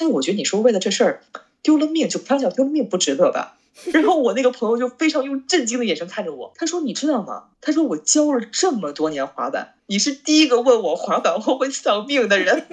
[0.00, 1.24] 但我觉得你说为了这事儿
[1.60, 3.56] 丢了命，就开玩笑丢了命不值得吧？
[3.86, 7.46] 然后我那个朋友就非常用震惊的眼神看着我，他说：“你知道吗？
[7.60, 12.64] 他说我教了这么多年滑板，你是第一个问我滑板会不会丧命的人。”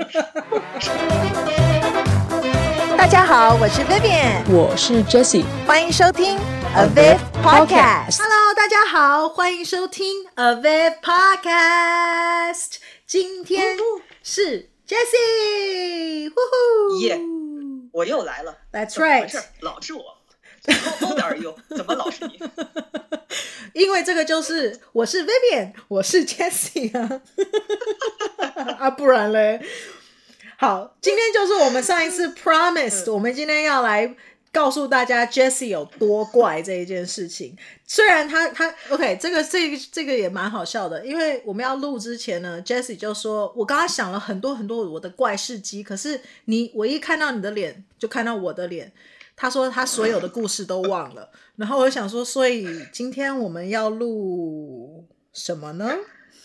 [2.95, 6.37] 大家好，我是 Vivian，我是 Jessie，欢迎收听
[6.75, 8.19] Aviv Podcast。
[8.19, 12.75] Hello，大家好，欢迎收听 Aviv Podcast。
[13.07, 13.77] 今天
[14.23, 17.19] 是 Jessie，呼呼，耶，
[17.91, 18.55] 我又来了。
[18.71, 20.03] That's right，老是我。
[20.67, 21.55] How old are you？
[21.69, 22.39] 怎么老是你？
[23.73, 27.21] 因为这个就是我是 Vivian，我是 Jessie 啊，
[28.77, 29.59] 啊不然嘞？
[30.57, 34.15] 好，今天就是我们上一次 promised，我们今天要来
[34.55, 37.53] 告诉大家 Jessie 有多怪这一件事情。
[37.85, 48.89] 虽然他他 OK，这个这个这个也蛮好笑的，因为我们要录之前呢，Jessie 就说我刚刚想了很多很多我的怪事迹，可是你我一看到你的脸，就看到我的脸。
[49.35, 55.93] 他说他所有的故事都忘了，然后我就想说，所以今天我们要录什么呢？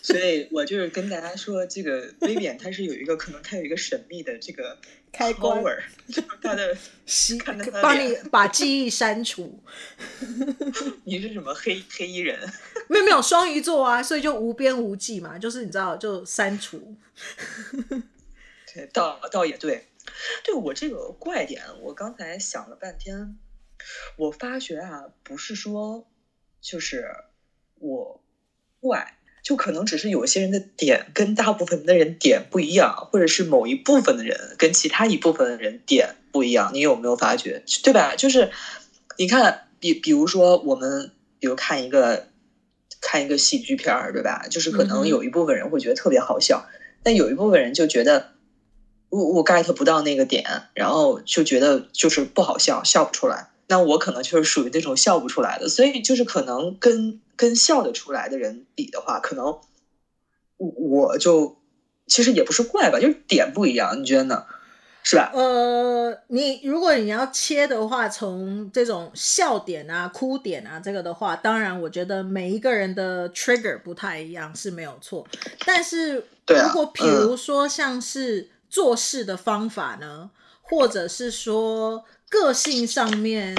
[0.01, 4.77] 所以我就是跟大家说，这个 Vivian 他是有一个可能他有一个神秘的这个
[5.13, 5.61] 开关，
[6.07, 7.37] 就是他的 吸，
[7.81, 9.61] 帮你把记忆删除。
[11.03, 12.39] 你是什么黑黑衣人？
[12.87, 16.95] 没有没有双鱼座啊，所以就无边无际嘛，就是你知道就删除。
[18.73, 19.87] 对，倒倒也对。
[20.43, 23.37] 对我这个怪点，我刚才想了半天，
[24.17, 26.07] 我发觉啊，不是说
[26.59, 27.05] 就是
[27.75, 28.23] 我
[28.79, 37.63] 怪，就可能只是有些人的点跟大部分的人点不一样，或者是某一部分的人跟其他一部分的人点不一样，你有没有发觉？
[37.83, 38.15] 对吧？
[38.15, 38.51] 就是
[39.17, 42.27] 你看，比比如说我们比如看一个
[42.99, 44.47] 看一个喜剧片儿，对吧？
[44.49, 48.31] 就是可能有一部分人会觉得特别好笑，嗯、但有一部分人就觉得。
[49.13, 53.49] 我我 get 不到那个点，然后就觉得就是不好笑，笑不出来。
[53.71, 59.45] 那我可能就是属于那种笑不出来的，所以就是可能跟跟笑得出来的人比的话，可能
[60.57, 61.57] 我我就
[62.05, 64.45] 其实也不是怪吧，就是点不一样，你觉得呢？
[65.03, 65.31] 是吧？
[65.33, 75.25] 呃，你如果你要切的话，从这种笑点啊、哭点啊这个的话，当然我觉得每一个人的 trigger 不太一样是没有错。
[75.65, 80.29] 但是如果比如说像是做事的方法呢，
[80.61, 83.55] 或者是说个性上面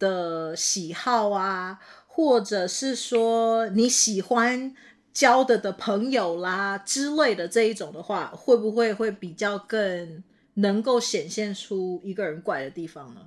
[0.00, 1.78] 的喜好啊，
[2.08, 4.74] 或者是说你喜欢
[5.14, 13.20] 交的的朋友啦之类的这一种的话，会不会会比较更能够显现出一个人怪的地方呢？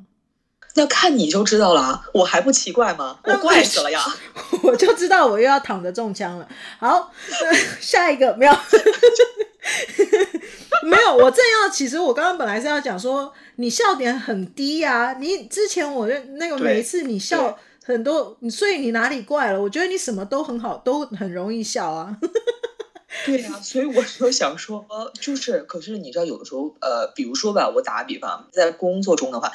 [0.76, 3.20] 那看你就知道了，我还不奇怪吗？
[3.24, 4.04] 我怪死了呀！
[4.62, 6.48] 我就知道我又要躺着中枪了。
[6.78, 7.12] 好，
[7.80, 8.54] 下一个没有。
[10.84, 11.70] 没有，我正要。
[11.70, 15.14] 其实我刚刚本来是要讲说，你笑点很低啊。
[15.14, 19.62] 你之前我那个每一次你笑很多，所以你哪里怪了？
[19.62, 22.18] 我觉得你什么都很好，都很容易笑啊。
[23.26, 24.86] 对呀、啊，所以我就想说，
[25.20, 29.52] 就是，可是你知道，有的时候，呃，比如说吧，我打个比方，在工作中的话，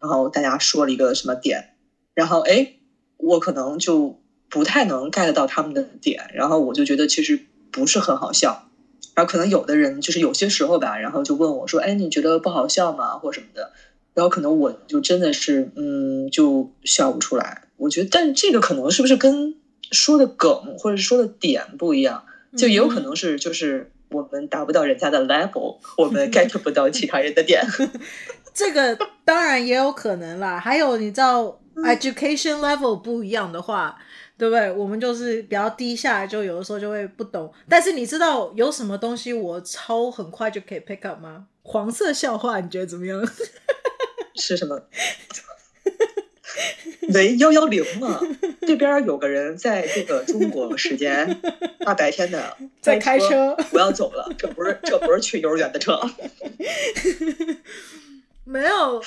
[0.00, 1.74] 然后大家说了一个什么点，
[2.14, 2.74] 然后哎，
[3.18, 8.68] 我可能就不太能 get 到他们的点，然后我就觉得其实不是很好笑。
[9.14, 13.18] 然后可能有的人就是有些时候吧，然后就问我说：“哎，你觉得不好笑吗？
[13.18, 13.72] 或什么的？”
[14.14, 17.62] 然后可能我就真的是，嗯，就笑不出来。
[17.76, 19.54] 我觉得，但这个可能是不是跟
[19.90, 22.24] 说的梗或者说的点不一样？
[22.56, 27.62] 就也有可能是，就是我们达不到人家的 level，我们 get 不到其他人的点。
[28.54, 30.60] 这个当然也有可能啦。
[30.60, 33.98] 还有，你知道 education level 不一样的话。
[34.38, 34.70] 对不对？
[34.72, 37.52] 我们就是比较低下来，就有的时候就会不懂。
[37.68, 41.46] 但是你知道有什么东西我超很快就可以 pick up 吗？
[41.62, 43.24] 黄色笑话，你觉得怎么样？
[44.34, 44.82] 是什么？
[47.14, 48.20] 喂，幺幺零嘛？
[48.66, 51.40] 这边有个人在这个中国时间
[51.80, 54.32] 大白天的 在开车，我要走了。
[54.38, 56.00] 这不是这不是去幼儿园的车。
[58.44, 59.02] 没有。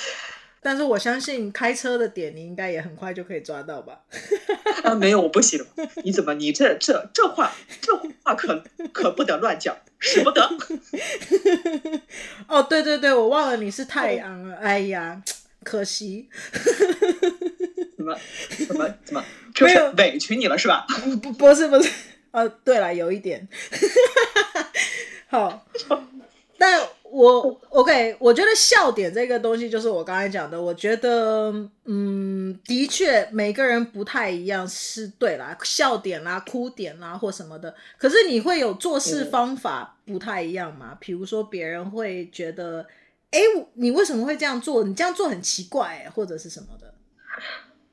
[0.66, 4.00] 但是我相信开车的点你应该也很快就可以抓到吧？
[4.82, 5.64] 啊，没有，我不行。
[6.02, 6.34] 你怎么？
[6.34, 10.42] 你这这这话这话可可不得乱讲，使不得。
[12.48, 14.56] 哦，对对对，我忘了你是太阳了。
[14.56, 15.22] 哎呀，
[15.62, 16.28] 可惜。
[17.96, 18.18] 怎么
[18.66, 19.24] 怎么怎么？
[19.62, 20.84] 没有委屈你了是吧？
[21.22, 21.88] 不不是不是。
[22.32, 23.46] 哦，对了，有一点。
[25.30, 25.64] 好，
[26.58, 26.82] 但。
[27.16, 30.60] 我 OK，我觉得笑点这个东西就是我刚才讲的。
[30.60, 31.50] 我觉得，
[31.86, 37.74] 嗯，的确每个人不太一样，是对啦，笑点啦、哭点啦或什么的。
[37.96, 40.94] 可是你会有做事方法不太一样吗？
[41.00, 42.84] 比如说别人会觉得
[43.30, 43.40] 哎，
[43.72, 44.84] 你为什么会这样做？
[44.84, 46.92] 你这样做很奇怪，哎，或者是什么的？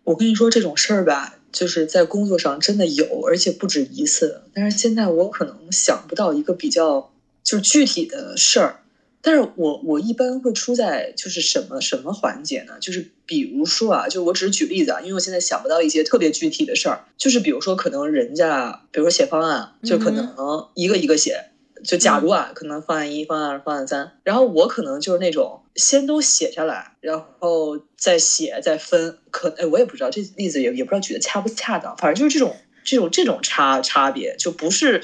[0.04, 4.42] 我跟你说这种事儿吧，就是在工作上真的有，而且不止一次。
[4.54, 8.82] 但是现在我可能想不到一个比较就是具体的事儿。
[9.26, 12.74] 但是我我一般会出在就是什么什么环节呢？
[12.82, 17.06] 就是比如说啊，就我只是举例子啊，因为我现在想不到一些特别具体的事儿。
[17.18, 21.46] 就是比如说，可能人家比如说写方案，就可能一个一个写。
[21.86, 29.20] 就假如啊，可能方案一、方案二、方案三，然后我可能就是那种先都写下来，然后再写再分。
[29.32, 35.02] 可哎，我也不知道这例子也也不知道举的恰不恰当，反正就是这种这种这种差差别，就不是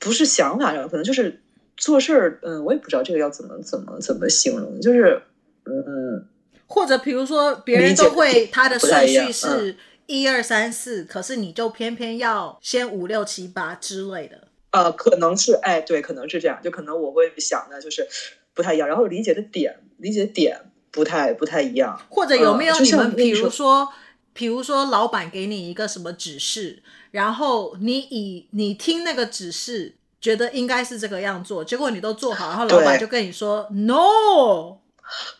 [0.00, 1.42] 不是想法上，可能就是。
[1.76, 5.20] 做事儿，嗯，我也不知道这个要怎么怎么怎么形容，就是，
[5.66, 6.26] 嗯，
[6.66, 9.76] 或者比如说别人都会他的顺序是
[10.06, 14.48] 一二三四，可是你就偏偏要先五六七八之类的。
[14.70, 18.08] 呃，可能是，哎，对，可能是这样，就可能我会想的就是
[18.54, 20.58] 不太一样，然后理解的点理解的点
[20.90, 22.00] 不太不太一样。
[22.08, 23.92] 或者有没有你们，比如说，
[24.32, 29.95] 比如说老板给你一个什么指示，然后你以你听那个指示。
[30.26, 34.76] 觉得应该是这个样做，结果你都做好，然后老板就跟你说 “no”，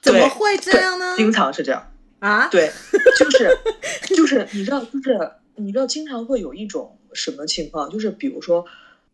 [0.00, 1.12] 怎么会这样呢？
[1.16, 1.90] 经常是这样
[2.20, 2.46] 啊？
[2.46, 2.70] 对，
[3.18, 3.58] 就是
[4.14, 8.64] 就是你知道，就是你知道，经常会有一种什么情况，就是比如说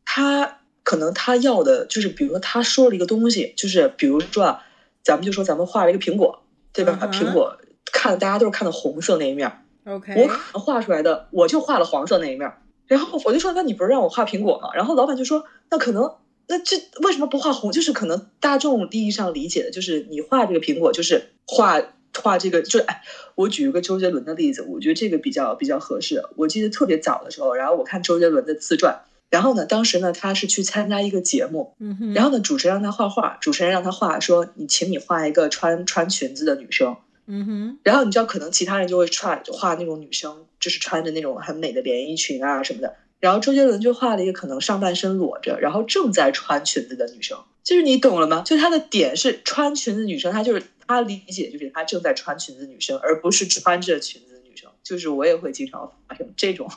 [0.05, 4.63] 他可能他要的就是，比如说他说了一个东西，就是比如说啊，
[5.03, 6.43] 咱们就说咱们画了一个苹果，
[6.75, 7.13] 对吧？Uh -huh.
[7.15, 7.57] 苹果
[7.91, 9.51] 看大家都是看的红色那一面
[9.87, 12.53] ，OK，我可能画出来的我就画了黄色那一面。
[12.93, 14.69] 然后我就说，那你不是让我画苹果吗？
[14.75, 16.15] 然后老板就说，那可能，
[16.47, 17.73] 那这为什么不画红？
[17.73, 21.83] 就是可能大众意义上理解的，就是你画这个苹果，就是画
[22.23, 23.03] 画这个，就是哎，
[23.35, 26.23] 我举一个周杰伦的例子，我觉得这个比较比较合适。
[26.37, 29.01] 我记得特别早的时候，然后我看周杰伦的自传，
[29.31, 31.75] 然后呢，当时呢他是去参加一个节目，
[32.15, 36.97] 然后呢主持人让他画画，主持人让他画，说你请你画一个穿穿裙子的女生。
[37.25, 42.95] 嗯哼，然后你知道，可能其他人就会画画那种女生，就是穿着那种很美的连衣裙啊什么的。
[43.21, 47.39] 然后周杰伦就画了一个可能上半身裸着，然后正在穿裙子的女生。
[47.63, 48.43] 就是你懂了吗？
[48.47, 54.71] 就他的点是穿裙子女生，他就是他理解就是他正在穿裙子女生，而不是穿着裙子女生。
[54.83, 56.71] 就是我也会经常发生这种，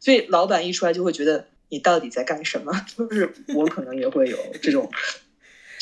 [0.00, 2.72] 所以老板一出来就会觉得你到底在干什么？
[2.98, 4.90] 就是我可能也会有这种。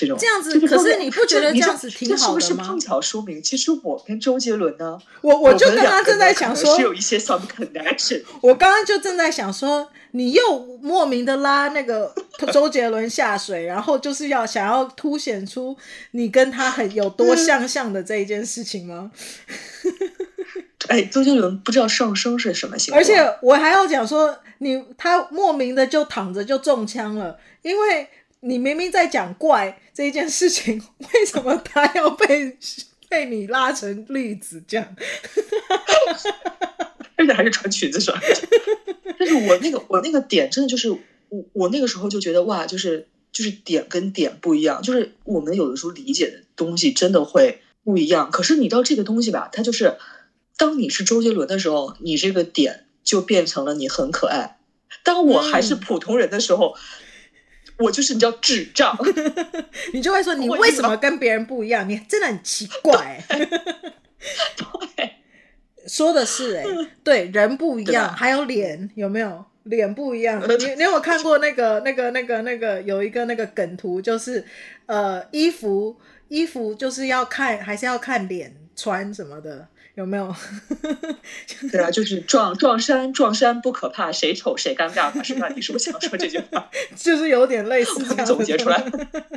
[0.06, 2.40] 这，这样子，可是你不觉得这样子挺好的吗？
[2.40, 8.22] 这是不是碰巧说明，其实我跟周杰伦呢，我我就跟他正在想说，是有一些 some connection。
[8.42, 12.14] 我刚刚就正在想说，你又莫名的拉那个
[12.52, 15.76] 周杰伦下水，然后就是要想要凸显出
[16.12, 19.10] 你跟他很有多相像的这一件事情吗？
[20.88, 28.08] 哎，周杰伦不知道上升是什么星座，而且我还要讲说，你他莫名的就躺着就中枪了，因为。
[28.42, 30.82] 你明明在讲怪这一件事情，
[31.14, 32.56] 为什么他要被
[33.08, 34.96] 被你拉成例子这样？
[37.16, 38.18] 而且还是穿裙子穿。
[39.18, 48.30] 但是我那个 我那个点真的就是我我那个时候就觉得哇，就是就是点跟点不一样，就是我们有的时候理解的东西真的会不一样。
[48.30, 49.98] 可是你知道这个东西吧，它就是
[50.56, 54.56] 当你是周杰伦的时候，你这个点就变成了你很可爱；
[55.04, 56.74] 当我还是普通人的时候。
[56.76, 56.80] 嗯
[57.80, 58.96] 我就是你叫智障，
[59.92, 61.88] 你就会说你为什么跟别人不一样？
[61.88, 63.22] 你真的很奇怪。
[64.56, 65.10] 对，
[65.86, 66.64] 说的是哎，
[67.02, 69.44] 对，人不一样，还有脸有没有？
[69.64, 70.42] 脸不一样。
[70.58, 74.44] 你你有看过那个那个那个那个有一个那个梗图，就是
[74.86, 75.96] 呃衣服
[76.28, 79.68] 衣服就是要看还是要看脸穿什么的。
[79.94, 80.34] 有没有？
[81.70, 85.48] 对啊，就是撞撞衫，撞衫不可怕，谁丑谁尴尬嘛，是吧？
[85.54, 86.70] 你是不是想说这句话？
[86.96, 88.82] 就是有点类似这样总结出来。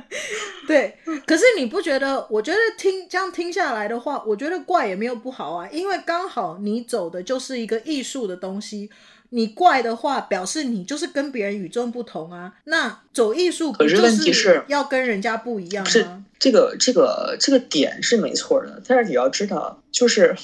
[0.68, 2.26] 对，可是你不觉得？
[2.30, 8.90] 我觉得听这样听下来的话，我觉得怪也没有不好啊，因为刚好你走的就是一个艺术的东西。
[9.36, 12.54] 你怪的话，表示你就是跟别人与众不同啊。
[12.66, 15.90] 那走艺术，可是问题是要跟人家不一样吗？
[15.90, 20.38] 是这个这个这个点是没错的，但是你要知道，就是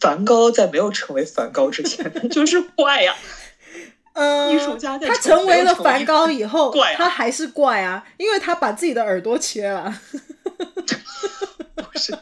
[0.00, 3.40] 梵高在没有成为梵高之前，他 就是怪呀、啊。
[4.14, 9.96] 嗯，艺术家在他成为了梵高以后，怪、啊，他还是怪啊，因为他把自己的耳朵切了。
[11.76, 12.12] 不是，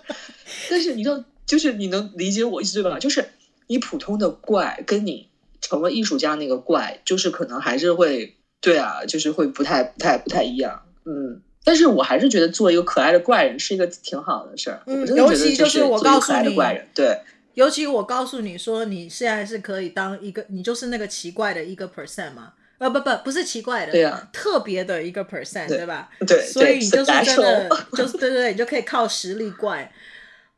[0.69, 2.99] 但是你知道，就是你能理解我意思对吧？
[3.01, 3.31] 就是
[3.69, 5.30] 你普通的怪跟你。
[5.71, 10.83] 成了艺术家那个怪，就是可能还是会对啊，就是会不太、不太、不太一样。
[11.05, 14.83] 嗯，但是我还是觉得做一个可爱的怪人是一个挺好的事儿。
[14.87, 17.17] 嗯，尤其就是我告诉你，怪人对，
[17.55, 22.55] 尤其我告诉你说，你现在是可以当一个，你就是那个奇怪的一个 percent 嘛。
[22.79, 26.11] 呃，不不，不是奇怪的，对啊，特别的一个 percent，对，对吧？
[26.27, 29.93] 对，所以你就是真的， 就是对对对，你就可以靠实力怪。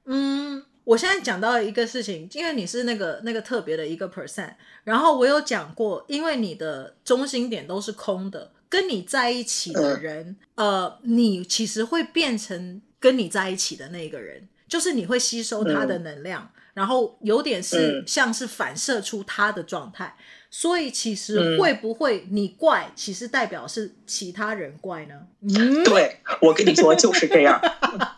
[0.07, 20.17] 嗯，我现在讲到一个事情，因为你是那个那个特别的一个 percent，然后我有讲过，因为你的中心点都是空的，跟你在一起的人，嗯、呃，你其实会变成跟你在一起的那个人，就是你会吸收他的能量，嗯、然后有点是像是反射出他的状态。
[20.55, 25.15] 所以其实会不会你怪，嗯、其实代表是其他人怪呢？
[25.41, 27.59] 嗯，对，我跟你说就是这样，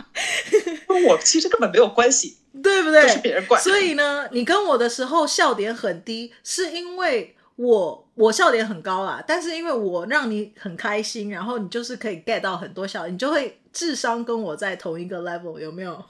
[0.89, 3.03] 跟我其实根本没有关系，对不对？
[3.03, 3.61] 都是别人怪。
[3.61, 16.05] 所以呢，你跟我的时候笑点很低，是因为我我笑点很高啊，但是因为我让你很开心，然后你就是可以 get 到很多笑，你就会智商跟我在同一个 level，有没有？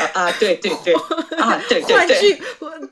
[0.00, 0.94] 啊啊，对对对，
[1.38, 2.42] 啊对对对，换句，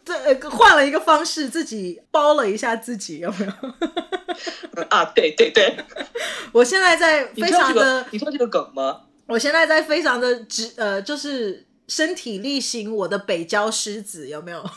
[0.04, 4.82] 对，换了一个方式，自己包了一下自己，有没有？
[4.90, 5.76] 啊，对对对，
[6.52, 9.02] 我现在在非常的，你知道这个梗吗？
[9.26, 14.64] 我现在在非常的直，呃，就是身体力行我的北郊狮子，有没有？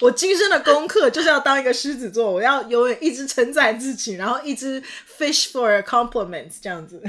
[0.00, 4.82] 我今生的功课就是要当一个狮子座，我要永远一直称赞自己，然后一直
[5.18, 7.02] fish for compliments 这样子。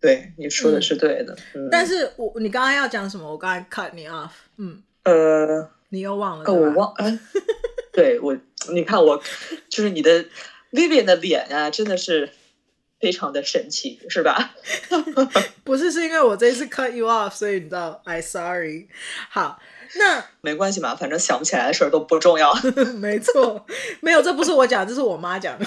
[0.00, 1.34] 对，你说的是对的，
[1.70, 3.30] 但是我你刚刚要讲什么？
[3.30, 6.44] 我刚才 cut 你 off，嗯，呃，你又忘了？
[6.44, 7.18] 哦，我忘，哎，
[7.92, 8.36] 对我，
[8.70, 9.22] 你看我，
[9.70, 10.26] 就是你的
[10.72, 12.28] Vivian 的脸啊，真的是
[13.00, 14.54] 非常的神奇，是吧？
[15.64, 18.88] 不是，是因为我这一次 cut you off，所以你知道，I sorry。
[19.30, 19.58] 好，
[19.96, 22.52] 那 没关系嘛，反正想不起来的事儿都不重要。
[23.00, 23.64] 没错，
[24.02, 25.64] 没有，这不是我讲，这是我妈讲的。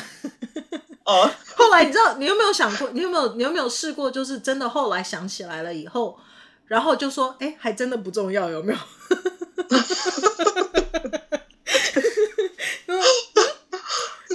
[1.08, 6.20] 哦，后来你知道，你有没有想过，你有没有，你有没有试过，就是真的后来想起来了以后，
[6.66, 8.80] 然后就说，哎，还真的不重要，有没有？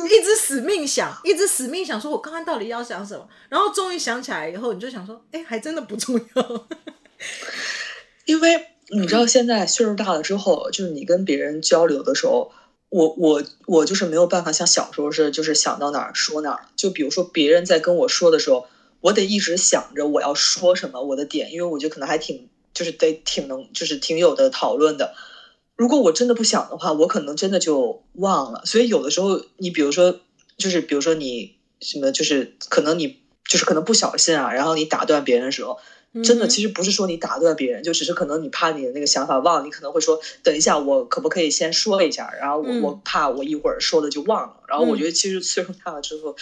[0.09, 3.29] 一直死命想，一直死命想，说我刚刚到底要想什么？
[3.51, 6.67] 然后终于想起来以后，你就想说，哎，还真的不重要。
[8.25, 12.51] 因为你知道，现在岁数大了之后，就是你跟别人交流的时候。
[12.93, 16.67] 我我我就是没有办法像小时候似的，就是想到哪儿说哪儿。
[16.77, 18.67] 就比如说别人在跟我说的时候，
[19.01, 25.15] 我得一直想着我要说什么，我的点，因为我觉得可能还挺，就是得挺能，就是挺有的讨论的。
[25.75, 28.63] 如果我真的不想的话，我可能真的就忘了。
[28.67, 30.21] 所以有的时候，你比如说，
[30.59, 35.79] 就是比如说你什么，就是可能你就是可能不小心啊，然后你打断别人的时候。
[36.23, 42.31] 真的，其实不是说你打断别人，就只是可能你怕你的那个想法忘了，你可能会说，等一下，我可不可以先说一下？
[42.39, 44.57] 然后我、嗯、我怕我一会儿说了就忘了。
[44.69, 46.37] 然后我觉得其实岁数大了之后，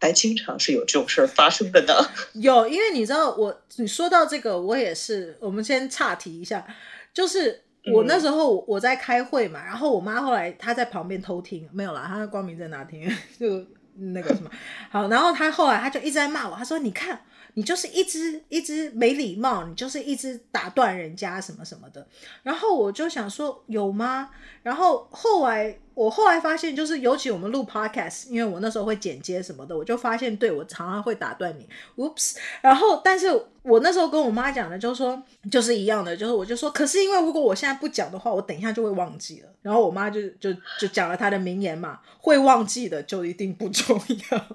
[0.00, 1.94] 还经常是有这种事儿发生的呢。
[2.34, 5.36] 有，因为你知道我，你说到这个，我也是。
[5.38, 6.66] 我们先岔题一下，
[7.14, 7.62] 就是
[7.92, 13.64] 我那时候我在开会嘛，嗯、然后我妈后来她在旁边偷听，没有啦，她光明正大听， 就
[13.94, 14.50] 那个什么，
[14.90, 17.20] 好，然后他后来他就一直在骂我，他说：“你看。”
[17.54, 22.08] 你就是一直一直没礼貌，你就是一直打断人家什么什么的。
[22.42, 24.30] 然后我就想说，有吗？
[24.62, 32.36] 然后后来我后来发现，就是尤其我们录 podcast，因为我那时候会剪接什么的，我就发现，对，我常常会打断你，Oops。
[32.60, 33.28] 然后但是
[33.62, 39.48] 我那时候跟我妈讲的，就是说就是一样的，就是我就说，可是因为如果我现在不讲的话，我等一下就会忘记了。
[39.60, 44.46] 然后我妈就就就讲了她的名言嘛，会忘记的就一定不重要。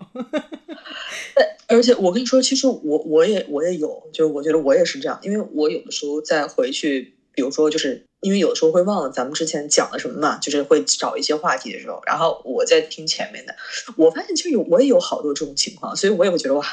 [1.70, 13.56] 而且我跟你说，其实我我也我也有，就是我觉得我也是这样，因为我有的时候再回去，比如说就是因为有的时候会忘了咱们之前讲了什么嘛，就是会找一些话题的时候，然后我在听前面的，
[13.96, 16.66] 我发现其实有我也有好多这种情况，所以我也会觉得哇，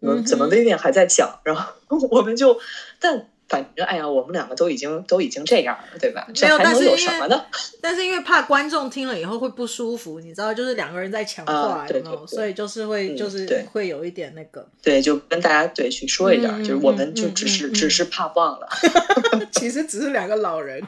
[0.00, 1.72] 怎么怎么薇薇还在讲，然后
[2.10, 2.58] 我们就
[3.00, 3.30] 但。
[3.48, 6.26] 反正哎呀，我们两个都已经都已经这样了，对吧？
[6.28, 7.44] 没有，这还能有什么呢？
[7.80, 14.66] 但是因为怕观众听了以后会不舒服，你知道，就是两个人在讲话，啊、对，对，对，所以就是会、嗯、就是会有一点那个。
[14.82, 18.68] 对，就跟大家对去说一点，嗯、就是我们就只是、嗯、只是怕忘了
[19.52, 20.82] 其实只是两个老人，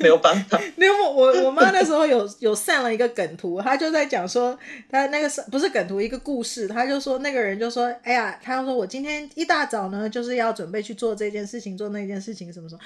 [0.00, 0.60] 没有办法。
[0.76, 4.58] 因为我我妈那时候有有散了一个梗图，她就在讲说，
[4.90, 10.07] 她那个是不是梗图一个故事，她就说那个人就说，哎呀，她说我今天一大早呢。
[10.08, 12.80] 就是要准备去做这件事情，做那件事情，什么什么，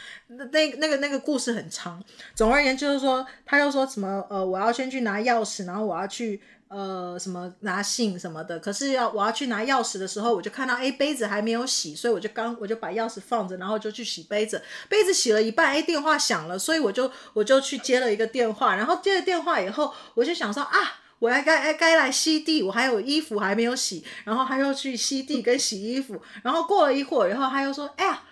[0.51, 2.03] 那那个那个故事很长。
[2.35, 8.59] 总而言之，就是说，他又说什么呃，我要先去拿钥匙，然后我要去呃什么拿信什么的。
[8.59, 14.63] 可是要我要去拿钥匙的时候，我就看到诶杯子还没有洗，所以我就刚我就把钥匙放着，然后就去洗杯子。
[14.89, 18.77] 杯子洗了一半，诶电话响了，所以我就我就去接了一个电话。
[18.77, 20.99] 然后接了电话以后，我就想说啊。
[21.23, 28.25] 我要该该来吸地，我还有衣服还没有洗，然后他又去吸地跟洗衣服，然后过了一会儿然后，他又说：“哎呀，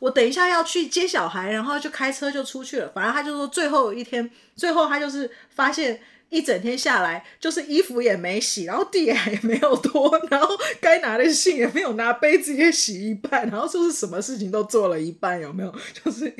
[0.00, 2.90] 我等一下要去接小孩，然后就开车就出去了。
[2.92, 6.00] 反正他就说最后一天，最后他就是发现。
[6.30, 10.48] 一整天下来，就是衣服也没洗，然后地也没有拖，然后
[10.80, 15.74] 该拿的信也没有拿，杯子也洗一半，然后就是什么事情都做了一半，有没有？
[16.04, 16.32] 就是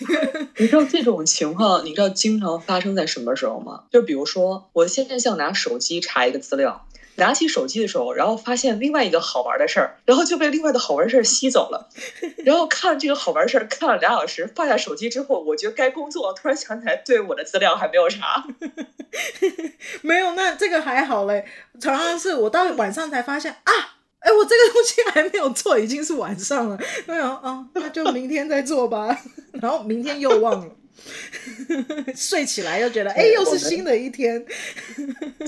[0.58, 3.84] 你知道这种情况，你知道经常发生在什么时候吗？
[3.90, 6.86] 就比如说，我现在想拿手机查一个资料。
[7.16, 11.88] 拿起手机的时候，然后发现另外一个好玩的事儿，然后就被另外的好玩事儿吸走了。
[12.44, 18.44] 然后看这个好玩事儿看了俩小时，放下手机之后，我觉得该工作，突然想起来，对我的资料还没有查。
[20.02, 21.44] 没有，那这个还好嘞。
[21.80, 23.72] 常常是我到晚上才发现啊，
[24.20, 26.78] 哎，我这个东西还没有做，已经是晚上了。
[27.06, 29.18] 没有啊，那就明天再做吧。
[29.60, 30.74] 然后明天又忘了。
[32.14, 34.44] 睡起来又觉得，哎，又是新的一天。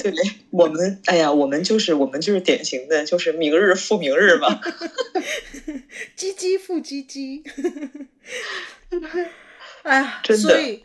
[0.03, 0.13] 对，
[0.51, 4.61] 我们，哎呀，我们就是我们就是典型的，就是明日复明日嘛。
[6.17, 7.43] 唧唧复唧唧。
[9.83, 10.43] 哎呀，真的。
[10.43, 10.83] 所以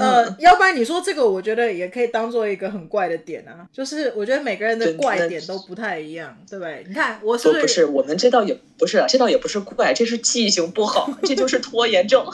[0.00, 3.66] 呃，嗯、要不然你说这个，我觉得也可以当做一个很怪的点啊。
[3.72, 6.84] 就是我觉得每个人的怪点都不太一样，对不对？
[6.88, 7.60] 你看我是不是？
[7.60, 12.24] 不是，我们这倒也不是，这倒也不是怪，这是记性不好， 这就是拖延症。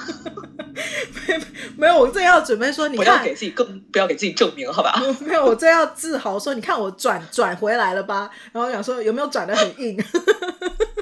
[1.27, 1.41] 没
[1.79, 4.95] 没有，我正要准备说，你看，不要给自己更不要给自己证明，好吧？
[5.21, 8.31] 没有，我正要自豪说，你看我转转回来了吧？
[8.53, 9.99] 然后想说有没有转的很硬？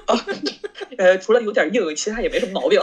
[0.07, 0.19] 哦，
[0.99, 2.81] 呃，除了有点硬，其他也没什么毛病。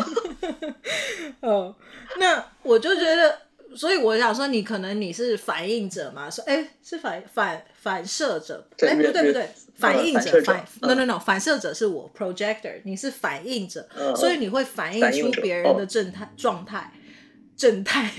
[1.40, 1.74] 哦，
[2.18, 3.38] 那我就觉得。
[3.75, 6.30] 所以我想说，你可能你是反应者嘛？
[6.30, 8.68] 说，哎，是反反反射者？
[8.80, 16.92] 哎，不对不对，反应者反 no no no，反射者是我 projector，你是反应者，所以你会反映出别人的正态状态，
[17.56, 18.12] 正态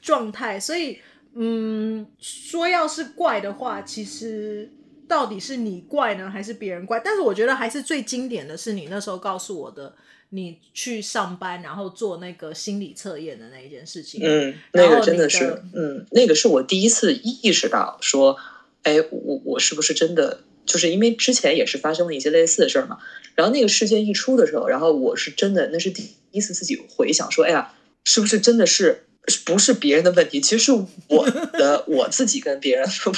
[0.00, 0.58] 状态。
[0.58, 0.98] 所以，
[1.34, 4.72] 嗯，说要是怪的话，其实
[5.06, 7.00] 到底是你怪呢，还是别人怪？
[7.04, 9.94] 但是我觉得还是最经典的是你那时候告诉我的。
[10.36, 18.36] 你去上班，然后做那个心理测验的那一件事情，嗯，那个真的是，嗯，那个是我第一次意识到说，
[18.82, 20.42] 哎，我我是不是真的？
[20.66, 22.98] 就是因为之前也是发生了一些类似的事儿嘛。
[23.36, 27.72] 然后那个事件一出的时候，然后我是真的，那是第一次自己回想说，哎呀，
[28.04, 29.06] 是不是真的是
[29.44, 30.40] 不是别人的问题？
[30.40, 30.72] 其实是
[31.06, 33.12] 我的我自己跟别人不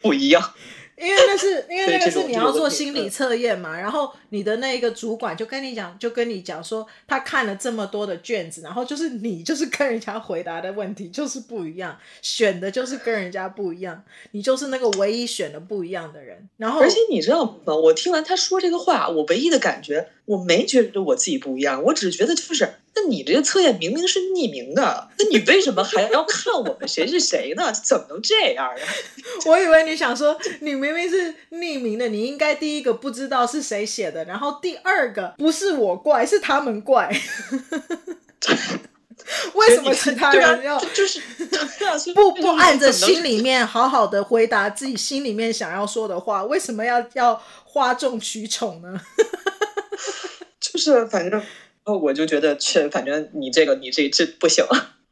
[0.00, 0.54] 不一样。
[1.00, 16.48] 因为那是因为那个是你要做心理测验嘛，然后你的那个主管就跟你讲，就跟你讲说，他看了这么多的卷子，然后就是你就是跟人家回答的问题就是不一样，选的就是跟人家不一样，你就是那个唯一选的不一样的人。
[16.56, 17.74] 然后，而且你知道吗？
[17.74, 22.68] 我听完他说这个话，我唯一的感觉，我没觉得我自己不一样，我只觉得就是。
[23.00, 27.72] 那你这个测验明明是匿名的，那你为什么还要看我们谁是谁呢？
[27.72, 28.74] 怎么能这样啊？
[29.46, 37.08] 我以为你想说，你明明是匿名的，你应该第一个不知道是谁写的，然后第二个不是我怪，是他们怪。
[39.54, 41.20] 为什么其他人要就是
[42.14, 46.42] 不不按着心里面好好的回答自己心里面想要说的话？
[46.44, 48.98] 为什么要要哗众取宠呢？
[50.58, 51.40] 就是反正。
[51.96, 54.64] 我就觉得，去，反正你这个，你这这不行。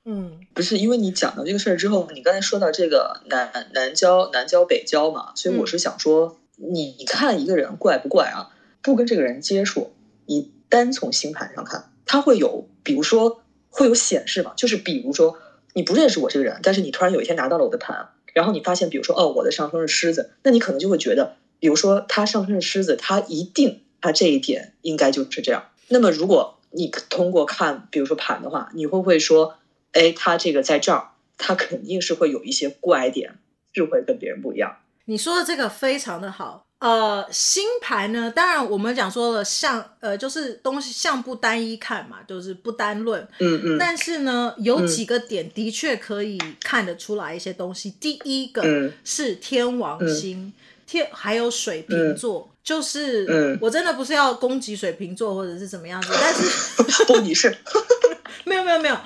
[0.05, 8.51] 嗯，不是，因为你讲到这个事儿之后，你刚才说到这个南南交南交北交嘛，所以我是想说，嗯、你看一个人怪不怪啊？
[8.83, 9.93] 不跟这个人接触，
[10.27, 15.39] 你单从星盘上看，他会有，比如说会有显示嘛，就是比如说
[15.73, 25.65] 你不认识我这个人，但是你突然有一天拿到了我的盘，然后你发现，比如说哦，我的上升是狮子，那你可能就会觉得，比如说他上升是狮子，他一定他这一点应该就是这样。
[25.89, 29.57] 那么如果你通过看，比如说盘的话，你会不会说，
[29.93, 33.39] 哎，他这个在这儿，他肯定是会有一些怪点，
[33.73, 34.77] 是会跟别人不一样。
[35.07, 36.65] 你说的这个非常的好。
[36.79, 43.27] 呃，星盘呢，当然我们讲说了，像呃，就是东西像不单一看嘛，就是不单论。
[43.39, 43.79] 嗯嗯。
[43.79, 47.89] 但是呢，有几个点的确可以看得出来一些东西。
[47.89, 50.53] 嗯、第一个是天王星，嗯、
[50.87, 52.51] 天还有水瓶座。
[52.51, 57.57] 嗯就是，嗯，我真的不是要攻击水瓶座或者是怎么样子，但是 不，你是
[58.45, 58.99] 没有没有没有，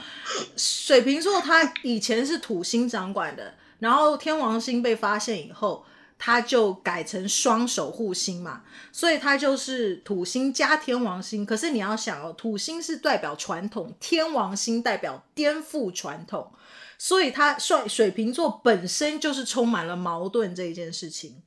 [0.56, 5.84] 水瓶座他以前是土星掌管的，然后天王星被发现以后，
[6.18, 11.44] 他就改成双守护星嘛，所以他就是土星加天王星。
[11.44, 16.50] 可是你要想哦，土星是代表传统，天王星代表颠覆传统，
[16.96, 21.42] 所以他水水瓶座本身就是充满了矛盾这一件事情。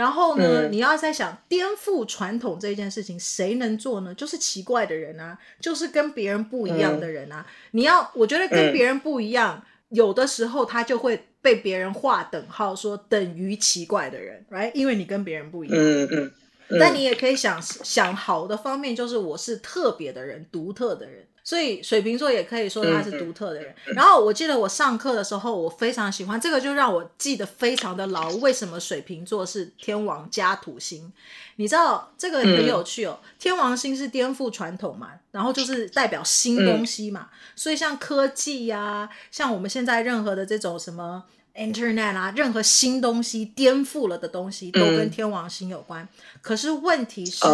[0.00, 4.14] 然后呢，嗯、你要在想颠覆传统这件事情，谁能做呢？
[4.14, 7.44] 就是奇怪的人啊，就是跟别人不一样的人啊。
[7.46, 14.70] 嗯、你要，我觉得跟别人不一样，嗯、有的时候他就会被别人划等号，说等于奇怪的人，right？
[14.72, 15.78] 因为你跟别人不一样。
[15.78, 16.32] 嗯嗯。
[16.78, 21.26] 但你也可以想想好的方面，就是我是特别的人，独特的人。
[21.42, 23.74] 所以水瓶座也可以说他是独特的人。
[23.94, 28.30] 然后我记得我上课的时候，我非常喜欢这个，就让我记得非常的牢。
[28.36, 31.12] 为什么水瓶座是天王加土星？
[31.56, 33.18] 你知道这个很有趣哦。
[33.38, 37.28] 天王星是颠覆传统嘛，然后就是代表新东西嘛。
[37.54, 46.08] 所以像科技呀，像我们现在任何的这种什么 Internet 啊，任何新东西颠覆了的东西，都跟天王星有关。
[46.40, 47.44] 可是问题是，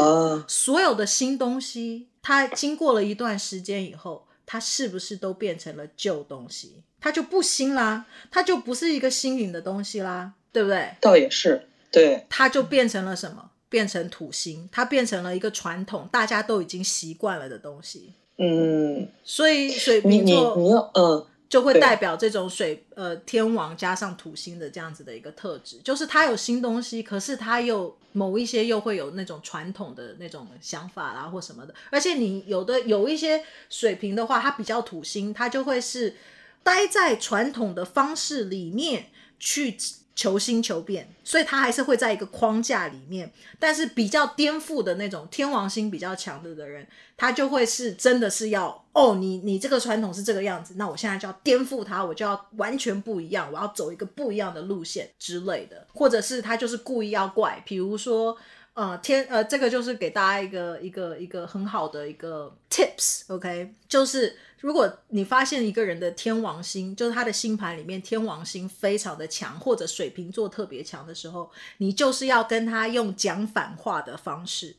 [0.47, 2.09] 所有的新东西。
[2.23, 6.83] 它经过了一段时间以后，它是不是都变成了旧东西？
[7.01, 10.97] 它就不新啦，它就不是一个新颖的东西啦，对不对？
[11.01, 12.27] 倒也是，对。
[12.29, 13.51] 它就变成了什么？
[13.69, 18.13] 变成土星，它变成了一个传统，大家都已经习惯了的东西。
[18.39, 21.27] 嗯，所以水瓶座，你你要嗯。
[21.49, 36.17] 就会代表这种水呃天王加上土星的这样子的一个特质，就是他有新东西，可是他又某一些又会有那种传统的那种想法啦或什么的，而且你有的有一些水瓶的话，他比较土星，他就会是
[36.63, 39.07] 待在传统的方式里面
[39.39, 39.77] 去。
[40.17, 43.31] 求新求变，所以他还是会在一个框架里面。
[43.61, 46.85] 但是比较颠覆的那种天王星比较强的的人，
[47.17, 58.37] 他就会是真的是要哦，你你这个传统是这个样子，那我现在就要颠覆它，我就要完全不一样，我要走一个不一样的路线之类的，或者是他就是故意要怪，比如说。
[58.77, 74.77] 呃，天，呃，这个就是给大家一个一个一个很好的一个 tips，OK，就是如果你发现一个人的天王星，就是他的星盘里面天王星非常的强，或者水瓶座特别强的时候，你就是要跟他用讲反话的方式，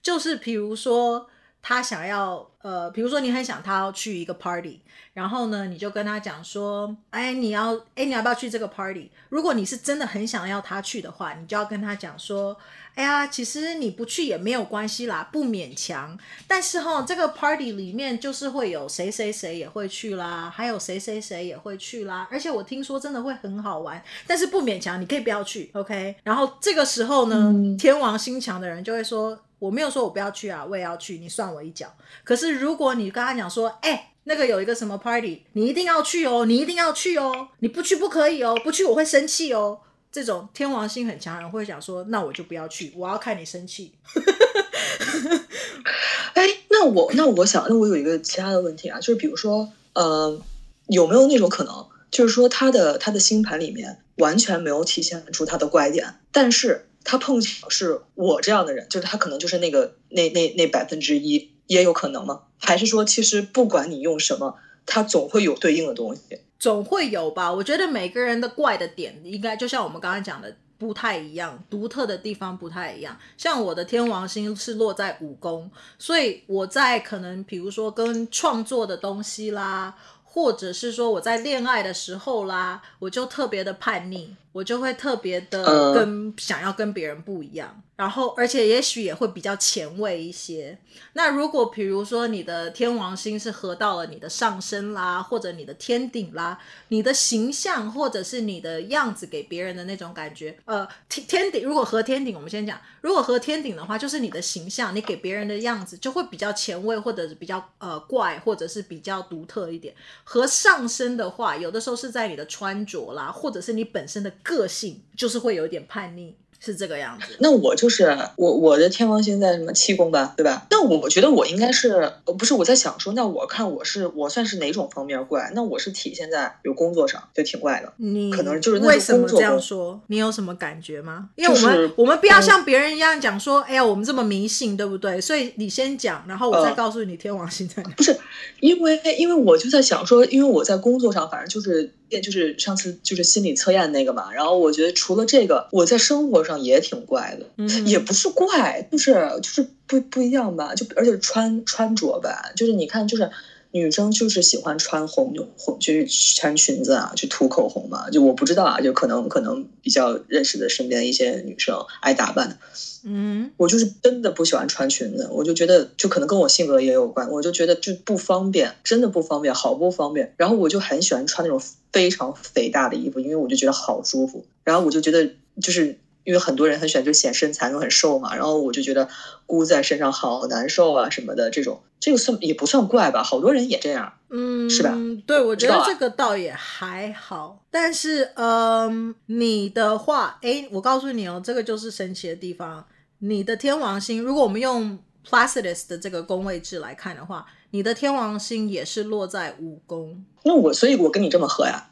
[0.00, 1.28] 就是比如说
[1.62, 4.80] 他想要，呃，比如说你很想他要去一个 party，
[5.14, 9.10] 然后呢，你就跟他讲说，哎，你要，哎，你要不要去这个 party？
[9.28, 12.56] 如果你是真的很想要他去的话，你就要跟他讲说。
[12.94, 16.14] 哎呀，其实你不去也没有关系啦，不勉强。
[16.46, 22.28] 但是哈，这个 party 里面就是会有谁谁谁也会去啦，还有谁谁谁也会去啦。
[22.30, 26.16] 而且我听说真的会很好玩，但是不勉强，你可以不要去，OK？
[26.22, 31.86] 然后这个时候呢，嗯、天王星强的人就会说：“我没有说我不要去啊，我也要去，你算我一脚。”
[32.24, 39.78] 可是如果你跟他讲说：“哎，那个有一个什么 party，你一定要去哦，你一定要去哦，你不去不可以哦，不去我会生气哦。”
[40.10, 43.92] 这种天王星很强的人会想说，那我就不要去，我要看你生气。
[46.34, 50.40] 哎，那我那我想，那我有一个其他的问题啊，就是比如说，呃，
[50.88, 62.42] 有没有那种可能，就是说他的他的星盘里面完全没有体现出他的怪点，但是他碰巧是我这样的人，就是他可能就是那个那那那百分之一，也有可能吗？
[62.58, 66.22] 还是说，其实不管你用什么，他总会有对应的东西？
[66.58, 73.18] 总会有吧，我觉得每个人的怪的点应该就像我们刚才讲的不太一样，独特的地方不太一样。
[73.36, 87.82] 像我的天王星是落在五宫，所以我在可能比如说跟创作的东西啦，或者是说我在恋爱的时候啦，我就特别的叛逆，我就会特别的跟想要跟别人不一样。
[87.94, 90.76] 然后，而且也许也会比较前卫一些。
[91.12, 109.94] 那如果比如说你的天王星是合到了你的上升啦，或者你的天顶啦，你的形象或者是你的样子给别人的那种感觉，呃，天天顶如果合天顶，我们先讲，如果合天顶的话，就是你的形象，你给别人的样子就会比较前卫，或者是比较呃怪，或者是比较独特一点。
[110.24, 116.34] 合上升的话，有的时候是在你的穿着啦，或者是你本身的个性，就是会有点叛逆。
[116.64, 117.34] 是这个样子。
[117.40, 120.64] 那我就是我，我的天王星在什么七宫吧，对吧？
[120.70, 125.50] 那我觉得我应该是，不是我在想说，那我看我是我算是哪种方面怪？
[125.56, 127.92] 那我是体现在有工作上就挺怪的。
[127.96, 130.00] 你可能就是为什么这样说？
[130.06, 131.30] 你有什么感觉吗？
[131.34, 135.20] 因为我们、就是、我们不要像别人一样讲说，哎呀，我们这么迷信，对不对？
[135.20, 137.88] 所以你先讲，然后我再告诉你天王星在哪。
[137.88, 138.16] 呃、不是，
[138.60, 141.92] 因为因为我就在想说，因为我在工作上，反正就是。
[142.20, 153.30] 就是上次就是心理测验那个嘛，然后我觉得除了这个，我在生活上也挺怪的，嗯、也不是怪，就是就是不不一样吧，就而且穿穿着吧，就是你看，就是
[153.72, 162.58] 女生就是喜欢穿红红，就是穿裙子啊，就涂口红嘛，就我不知道啊，就可能可能比较认识的身边的一些女生爱打扮。
[163.04, 170.34] 嗯，我就是真的不喜欢穿裙子，我就觉得就可能跟我性格也有关，我就觉得就不方便，真的不方便，好不方便。
[170.36, 171.60] 然后我就很喜欢穿那种
[171.92, 174.44] 非常肥大的衣服，因为我就觉得好舒服。
[174.62, 175.30] 然后我就觉得
[175.60, 179.08] 就是因为很多人很喜欢就显身材，又很瘦嘛，然后我就觉得
[179.46, 181.50] 箍在身上好难受啊什么的。
[181.50, 183.22] 这种这个算也不算怪吧？
[183.22, 184.96] 好多人也这样，嗯，是吧？
[185.26, 187.64] 对，我觉得这个倒也还好。
[187.70, 192.84] 但是，嗯，你的话，哎，我告诉你哦，这个就是神奇的地方。
[193.18, 200.24] 你的天王星，如果我们用 Placidus 的这个宫位制来看的话，你的天王星也是落在五宫。
[200.42, 201.88] 那我，所以我跟你这么合呀。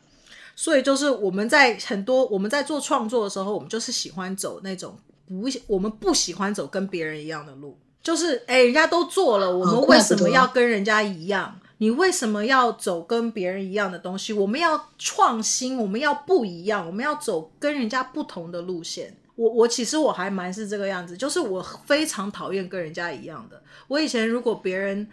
[0.60, 4.94] 所以就是我们在很多我们在做创作的时候，我们就是喜欢走那种
[5.26, 7.78] 不，我们不喜欢走跟别人一样的路。
[8.02, 11.58] 就是哎，人家都做了，我们为什么要跟人家一样？
[11.78, 14.34] 你为什么要走跟别人一样的东西？
[14.34, 19.16] 我们要创新，我们要不一样，我们要走跟人家不同的路线。
[19.36, 23.62] 我我其实我还蛮是这个样子，就是我非常讨厌跟人家一样的。
[23.88, 25.08] 我以前如果别人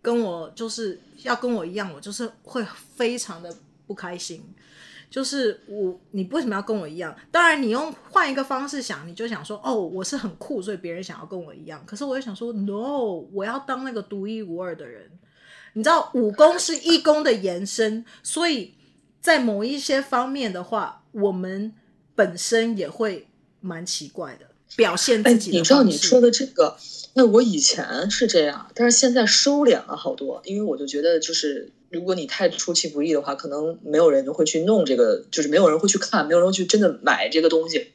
[0.00, 3.52] 跟我就是要跟我一样，我就是会非常的
[3.88, 4.40] 不开心。
[5.12, 7.14] 就是我，你为什么要跟我一样？
[7.30, 11.84] 当然，你用换一个方式想，你就想说，哦，我是很酷，所以别人想要跟我一样。
[11.86, 15.10] 可是我又想说，no，我要当那个独一无二的人。
[15.74, 18.72] 你知道，武功是一宫的延伸，所以
[19.20, 21.74] 在某一些方面的话，我们
[22.14, 23.28] 本身也会
[23.60, 24.46] 蛮奇怪的
[24.76, 25.50] 表现自己。
[25.50, 26.78] 你知道你说的这个，
[27.12, 31.70] 那我以前是这样，但是现在收敛了好多，因为我就觉得就是。
[31.92, 37.92] 如果你太出其不意的话，可能没有人会去弄这个，就是没有人会去看，没有人会去真的买这个东西，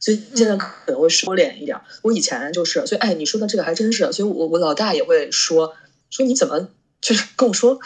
[0.00, 1.76] 所以现在可能会收敛一点。
[1.76, 5.74] 嗯、我以前就是，所以哎，你说的这个还真是，所以我我老大也会说
[6.10, 6.68] 说你怎么
[7.00, 7.78] 就是跟我说，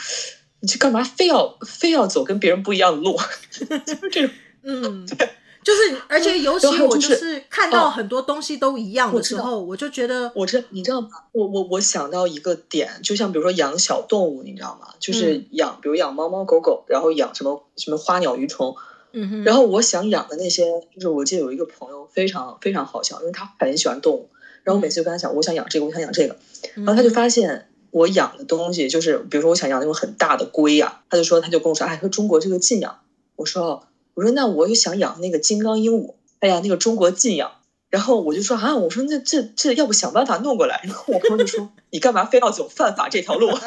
[0.61, 3.17] 你去干嘛非要非要走跟别人不一样的路，
[3.51, 5.29] 就是这种，嗯，对。
[5.63, 11.07] 就是，而且尤其我就是看到很多东西都一样的时候，我，就觉得，我这你知道吗？
[11.31, 14.89] 我我我想到一个点，就像比如说养小动物，你知道吗？
[14.99, 18.75] 就是养，比如养猫猫狗狗，然后养什么什么花鸟鱼虫，
[19.13, 19.43] 嗯哼。
[19.43, 24.29] 然后我想养的那些，就是我记得有一个朋友非常非常好笑，因为他很喜欢动物，
[24.63, 26.35] 然后我每次就跟他讲，我想养这个，我想养这个，
[26.75, 32.99] 然后他就发现我养的东西就是，比如说我想养那种很大的龟呀，他就说他就跟我说，哎，说中国这个禁养，
[33.37, 33.83] 我说。
[34.15, 37.51] 我说那我又想养那个金刚鹦鹉，哎呀，那个中国禁养。
[37.89, 40.81] 然后我就说啊，我说那这这要不想办法弄过来。
[40.83, 43.49] 然后我朋友就说， 你干嘛非要走犯法这条路？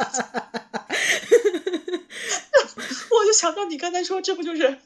[3.19, 4.79] 我就想到你刚才说，这不就是？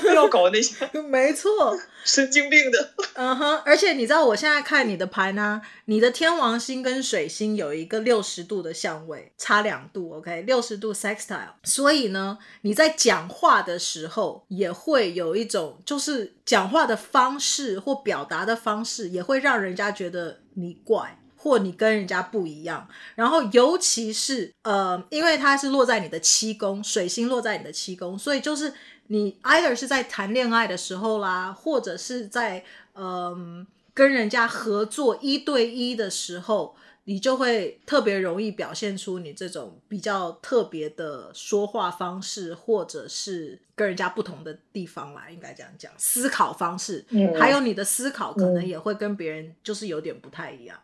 [0.00, 2.94] 不要搞那些， 没错，神经病的。
[3.12, 11.50] 嗯哼，而且你知道，我现在看你的牌呢，你的天王星跟水星有一个六十度的相位，差两度，OK，六十度 sextile。
[11.64, 22.88] 所以呢，你在讲话的时候也会有一种，就是讲话的方式或表达的方式，也会让人家觉得你怪，或你跟人家不一样。
[23.14, 28.72] 然后，尤其是呃，因为它是落在你的七宫，水星落在你的七宫，所以就是。
[29.08, 36.74] 你 either 是在谈恋爱的时候啦，或者是在嗯、跟人家合作一对一的时候，
[37.08, 50.76] 你就会特别容易表现出你这种比较特别的说话方式，或者是跟人家不同的地方来，应该这样讲，思考方式，嗯，还有你的思考可能也会跟别人就是有点不太一样。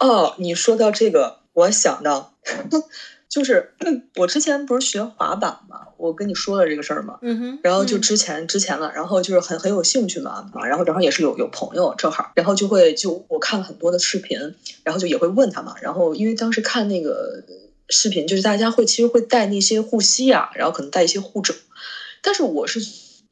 [0.00, 2.34] 哦，你说到这个，我想到。
[3.30, 3.72] 就是
[4.16, 14.36] 我之前不是学滑板嘛，我跟你说了这个事儿嘛，嗯哼，然后就之前、嗯、之前了，然后就是很很有兴趣嘛，啊，然后正好也是有有朋友正好，然后就会就我看了很多的视频，
[14.82, 17.44] 然后就也会问他嘛，然后因为当时看那个
[17.88, 21.54] 视频，就是大家会其实会带那些护膝啊，然后可能带一些护肘，
[22.22, 22.80] 但是我是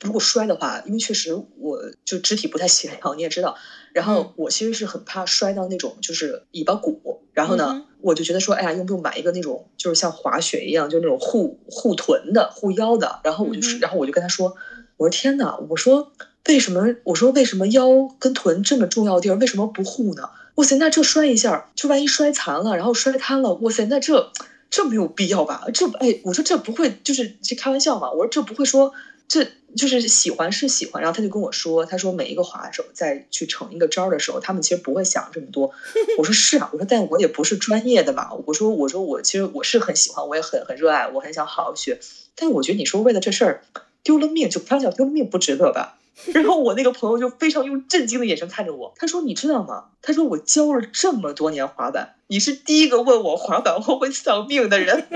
[0.00, 3.56] 如果摔的话，因为确实我就肢体不太协调，你也知道。
[3.92, 13.18] 然后我其实是很怕摔到那种就是尾巴骨，然后呢，嗯、我就觉得说，哎呀，用不用买一个那种就是像滑雪一样，就那种护护臀的、护腰的？
[13.24, 14.54] 然后我就，嗯、然后我就跟他说，
[14.98, 16.12] 我说天哪，我说
[16.46, 16.94] 为什么？
[17.02, 17.88] 我说为什么腰
[18.20, 20.30] 跟臀这么重要的地儿，为什么不护呢？
[20.56, 24.30] 哇塞，那这摔一下，就万一摔残了，然后摔瘫了，哇塞，那这
[24.70, 25.66] 这没有必要吧？
[25.74, 28.12] 这哎，我说这不会就是去开玩笑嘛？
[28.12, 28.92] 我说这不会说。
[29.28, 35.70] 这就是喜欢是喜欢，然后他就跟我说，他说每一个滑手在去成一个招的时候，他们其实不会想这么多。
[36.16, 38.32] 我说是啊，我说但我也不是专业的嘛。
[38.46, 42.00] 我说我说我其实我是很喜欢，我也很很热爱，我很想好好学。
[42.34, 43.62] 但我觉得你说为了这事儿
[44.02, 45.97] 丢了命，就不要叫丢了命不值得吧？
[46.32, 49.86] 然后我那个朋友就非常用震惊的眼神看着我，他说你知道吗？
[50.02, 55.06] 他说我教了这么多年滑板，你是第一个问我滑板会不会丧命的人。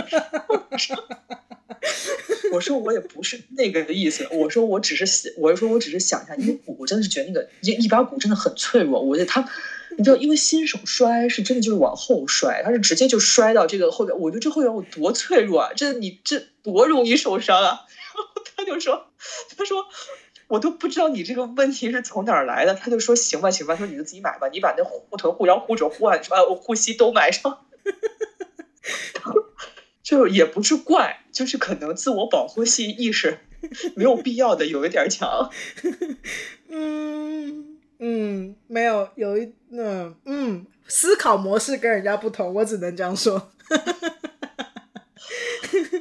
[2.52, 9.40] 我说我也不是那个意思，我说我只是想，我说我只是想一下，因为我真的是觉得那个一一把骨真的很脆弱，我觉得他，
[9.96, 17.80] 你知道，因为新手摔是真的就是往后摔，他是直接就摔到这个后边，我觉得这后边有多脆弱啊，这你这多容易受伤啊！
[18.14, 19.06] 然后他就说，
[19.56, 19.86] 他说
[20.52, 27.64] 我都不知道你这个问题是从哪儿来的，他就说行吧行吧，说你就自己买吧，你把那护臀、护腰、护肘、护腕什么护膝都买上。
[30.04, 33.38] 就也不是怪，就是可能自我保护性意识
[33.94, 35.50] 没有必要的有一点强。
[36.68, 43.50] 嗯嗯，没有，有一嗯嗯，思考模式跟人家不同，我只能这样说。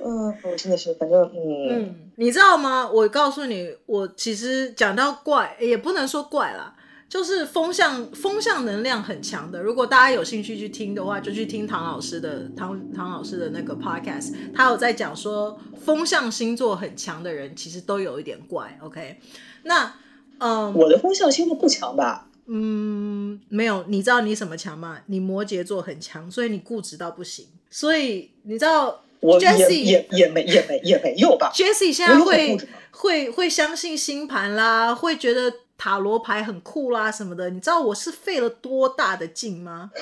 [0.03, 2.89] 嗯，我真的是，反正嗯，嗯，你知道吗？
[2.89, 6.75] 我告诉你，我其实讲到怪，也不能说怪啦，
[7.07, 9.61] 就是风向风向能量很强的。
[9.61, 18.77] 如果大家有兴趣去听的话，就去听唐老师的唐唐老师的那个 podcast，他有在讲说风向星座很强的人其实都有一点怪。
[18.81, 19.19] OK，
[19.63, 19.93] 那
[20.39, 22.27] 嗯，我的风向星座不强吧？
[22.47, 23.85] 嗯，没有。
[23.87, 24.99] 你知道你什么强吗？
[25.05, 27.45] 你摩羯座很强，所以你固执到不行。
[27.69, 29.01] 所以你知道。
[29.21, 31.51] 我也 Jessie, 也也没也没也没有吧。
[31.53, 32.57] Jessie 现在会
[32.91, 37.49] 会会相信星盘啦，会觉得塔罗牌很酷啦什么的。
[37.49, 39.91] 你知道我是费了多大的劲吗？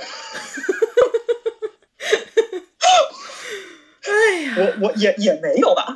[4.02, 5.96] 哎呀，我我也也没有吧。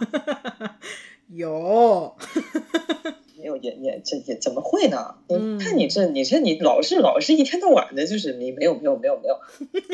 [1.33, 2.15] 有。
[3.43, 5.15] 没有也也这也怎么会呢？
[5.27, 9.37] 你看你这你这你老是老是一天到晚的，就是你没有没有没有没有，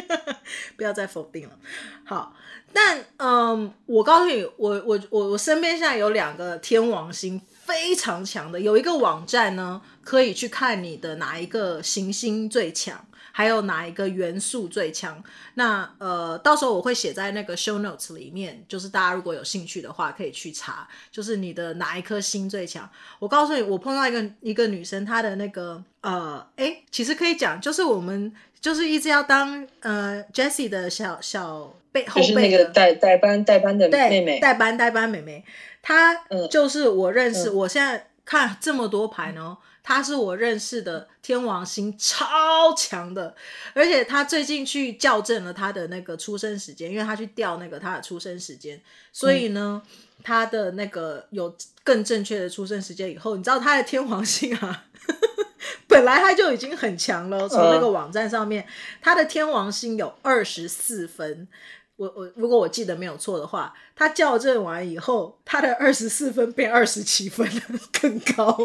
[0.77, 1.57] 不要再否定了。
[2.05, 2.35] 好，
[2.71, 13.03] 但嗯，我告诉你，我我我我身边现在有两个天王星非常强的，有一个网站呢，可以去看你的哪一个行星最强。
[13.39, 15.23] 还有哪一个元素最强？
[15.53, 22.89] 那呃，到时候我会写在那个 show notes 里面，就是大家如果有兴趣的话，可以去查，就是你的哪一颗星最强。
[23.17, 35.45] 我告诉你，我碰到一个一个女生，她的那个呃，诶，其实可以讲，就是我们就是一直要当呃 Jessie 的小小背后背的那个代代班代班的妹妹，代班代班妹妹，
[35.81, 36.13] 她
[36.51, 39.57] 就是我认识，嗯、我现在看这么多牌呢。
[39.89, 43.35] 嗯他是我认识的天王星超强的，
[43.73, 48.79] 而且他最近去校正了他的那个出生时间，因为他去调那个他的出生时间，
[49.11, 49.91] 所以呢，嗯、
[50.23, 51.51] 他的那个有
[51.83, 54.85] 更正确的出生时间以后，你知道他的天王星啊，
[55.89, 58.69] 本来他就已经很强了，从那个网站上面，嗯、
[59.01, 61.47] 他的天王星有二十四分。
[61.95, 67.49] 我我如果我记得没有错的话，他校正完以后，他的二十四分变二十七分，
[67.99, 68.55] 更高。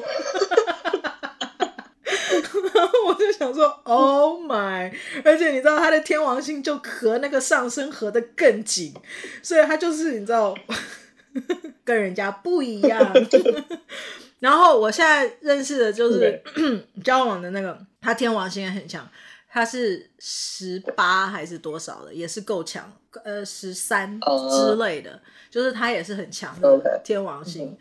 [3.07, 4.93] 我就想说，Oh my！
[5.25, 8.95] 而且你知道他的天王星就和那个上升合的更紧，
[9.43, 10.57] 所以他就是你知道
[11.85, 13.13] 跟人家不一样。
[14.41, 16.43] 然后我现在认识的就是
[17.03, 19.09] 交往的那个，他天王星也很强。
[19.49, 27.77] 他是十八还是多少的，也是够强，呃，十三之类的，uh, 就是他也是很强的天王星，okay.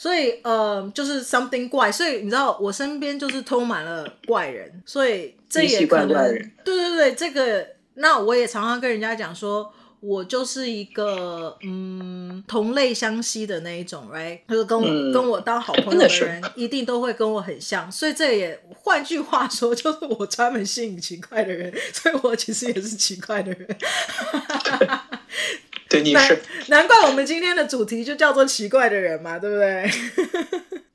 [0.00, 6.32] 所以呃，就是 something 怪，所以你知道我身边就是充满了怪人，所以这也可能，
[6.64, 9.70] 对对对，这个那我也常常跟人家讲说。
[10.02, 14.38] 我就是一个嗯同类相吸的那一种，right？
[14.48, 23.76] 就是跟我、嗯、跟我当好朋友的人，一定都会跟我很像，所以这也换句话说，就是我专门吸引奇怪的人，所以我其实也是奇怪的人。
[25.90, 29.90] 对，你是难怪我们今天的主题就叫做奇怪的人嘛，对不对？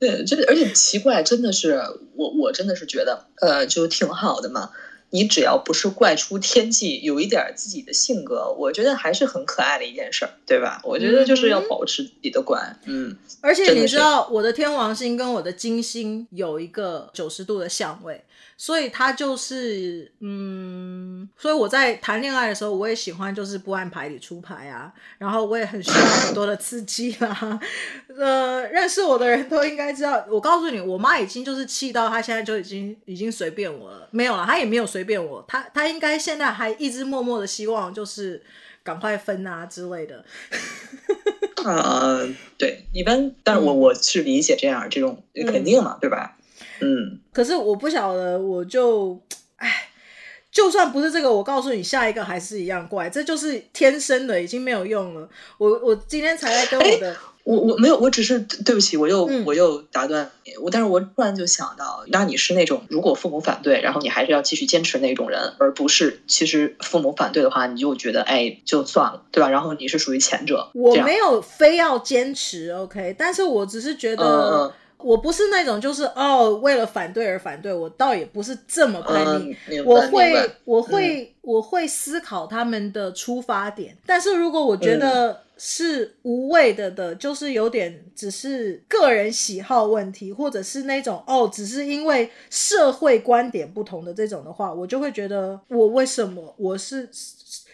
[0.00, 1.80] 对，真的，而且奇怪真的是
[2.16, 4.70] 我，我真的是觉得，呃，就挺好的嘛。
[5.10, 10.80] 你只要不是怪出天际，有一点自己的性格，我觉得还是很可爱的一件事儿，对吧？
[10.82, 13.10] 我觉得就是要保持自己的乖，嗯。
[13.10, 18.24] 嗯，而且你知道，我的天王星跟我的金星有一个九十度的相位。
[18.58, 27.60] 所以他就是，嗯，所以我在谈恋爱的时候，我也喜欢就是不按牌理出牌啊，然后我也很需要很多的刺激啦。
[28.16, 38.42] 呃，认识我的人都应该知道，我告诉你，我妈已经就是气到她现在就已经已经随便我了，没有了，她也没有随便我，她她应该现在还一直默默的希望就是
[38.82, 40.24] 赶快分啊之类的。
[41.62, 46.35] 啊、 uh，对，一般，但是我我是理解这样这种肯定嘛，嗯、对吧？
[46.80, 49.20] 嗯，可是我不晓得，我就，
[49.56, 49.88] 哎，
[50.50, 55.28] 就算不是这个，我告诉你，下一个还是一样怪，这就是天生的，已经没有用了。
[55.58, 69.48] 我我今天才在跟我的，我我没有，我只是对不起，我又、嗯、我又打断你，我但是我突然就想到，那你是那种如果父母反对，然后你还是要继续坚持那种人，而不是其实父母反对的话，你就觉得哎就算了，对吧？
[69.48, 74.24] 然后你是属于前者，我没有非要坚持，OK，但是我只是觉得。
[74.24, 74.72] 嗯
[75.06, 79.56] 我不是那种就是哦，为了反对而反对，我倒也不是这么叛逆。
[79.68, 83.96] 嗯、我会，我会，嗯、我会思考他们的出发点。
[84.04, 97.08] 但是如果我觉得是无谓的的，嗯、就是有点只是个人喜好问题，或者是那种哦，只是因为社会观点不同的这种的话，我就会觉得我为什么我是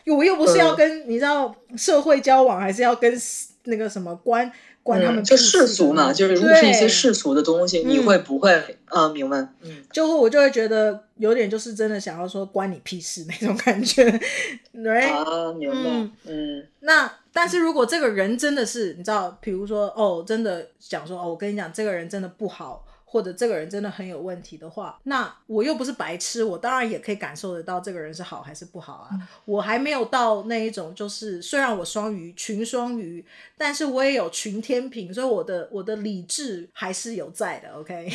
[0.06, 3.18] 我又不是要跟、嗯、你知道社会交往，还是要跟。
[3.64, 4.50] 那个什么关
[4.82, 8.52] 关他们、嗯、就世俗嘛，就是如果是一些世俗的东西，你会不会
[8.86, 9.12] 啊、嗯？
[9.12, 9.38] 明白？
[9.62, 14.04] 嗯，就会我就会觉得有点就是真的想要说关你屁事那种感觉，
[14.72, 15.76] 对啊，明白？
[15.76, 22.84] 嗯，嗯那但是如果这个人真的是你知道，比如说哦，真的讲说哦，我跟你讲，这个人真的不好。
[23.12, 29.08] 或者这个人真的很有问题的话，那我又不是白痴，我当然也可以感受得到这个人是好还是不好啊。
[29.12, 33.22] 嗯、我还没有到那一种，就是虽然我双鱼群双鱼，
[33.58, 37.68] 但是我也有群天平，所以我的我的理智还是有在的。
[37.76, 38.08] OK，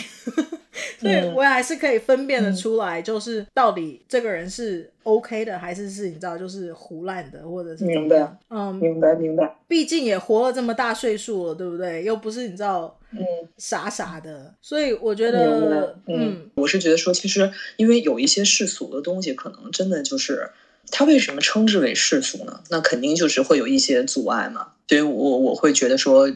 [0.97, 8.01] 所以我还是可以分辨的出来，就是到底这个人是 OK 的，还是是你知道就是胡乱的，或者是怎么样？
[8.01, 9.55] 明白，嗯，明白明白。
[9.67, 12.03] 毕竟也活了这么大岁数了，对不对？
[12.03, 12.96] 又不是你知道。
[13.11, 13.19] 嗯，
[13.57, 20.49] 傻傻的，所以我觉得，嗯，嗯，我是觉得说，其实因为有一些世俗的东西，可能真的就是，
[20.91, 22.61] 它为什么称之为世俗呢？
[22.69, 24.73] 那肯定就是会有一些阻碍嘛。
[24.89, 26.27] 所以我我会觉得说，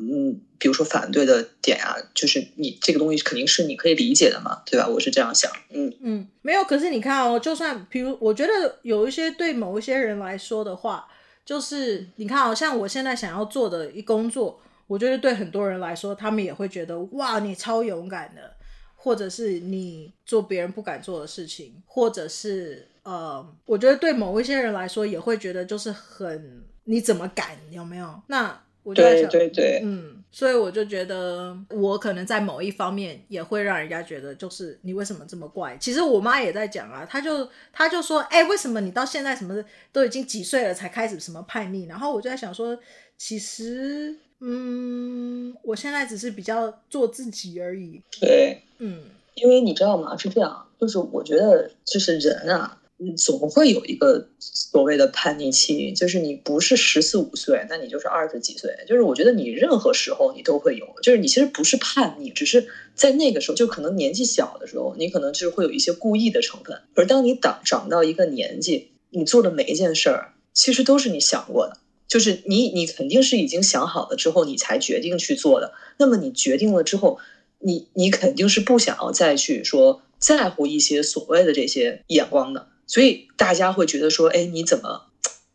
[0.00, 4.88] 嗯，比如说反对的点啊，就是你这个东西肯定是你可以理解的嘛，对吧？
[4.88, 6.64] 我是这样想，嗯嗯，没有。
[6.64, 11.06] 可是你看哦，就算比如，我觉得有一些对某一些人来说的话，
[11.44, 14.60] 就是你看，好像我现在想要做的一工作。
[14.86, 18.54] 我觉得对很多人来说，他们也会觉得哇，你超勇敢的，
[18.94, 28.22] 或者是你做别人不敢做的事情，或者是呃，我觉得对某一些人来说，也会觉得就是很你怎么敢，有没有？
[28.28, 35.76] 那我就在想，对对对，嗯，所以我就觉得我可能在某一方面也会让人家觉得，就是你为什么这么怪？
[35.78, 41.86] 其实我妈也在讲啊，她就她就说，哎，为什么你到现在什么都已经几岁了才开始什么叛逆？
[41.86, 42.78] 然后我就在想说，
[43.18, 44.16] 其实。
[44.40, 48.02] 嗯，我现在只是比较做自己而已。
[48.20, 50.16] 对，嗯，因为你知道吗？
[50.16, 52.78] 是这样，就是我觉得，就是人啊，
[53.16, 55.92] 总会有一个所谓的叛逆期。
[55.92, 58.70] 就是你不是十四五岁，那你就是二十几岁。
[58.86, 66.78] 就是我觉得你任何时候你都会有，就是你其实不是叛逆，只是在那个时候，就可能年纪小的时候，你可能就是会有一些故意的成分。
[66.94, 71.78] 而当你长长到一个年纪，你做的每一件事儿，其实都是你想过的。
[72.08, 75.74] 就是你，你肯定是已经想好了之后，你才决定去做的。
[75.98, 77.18] 那么你决定了之后，
[77.58, 82.68] 你你肯定是不想要再去说在乎一些所谓的这些眼光的。
[82.86, 85.06] 所以大家会觉得说，哎，你怎么，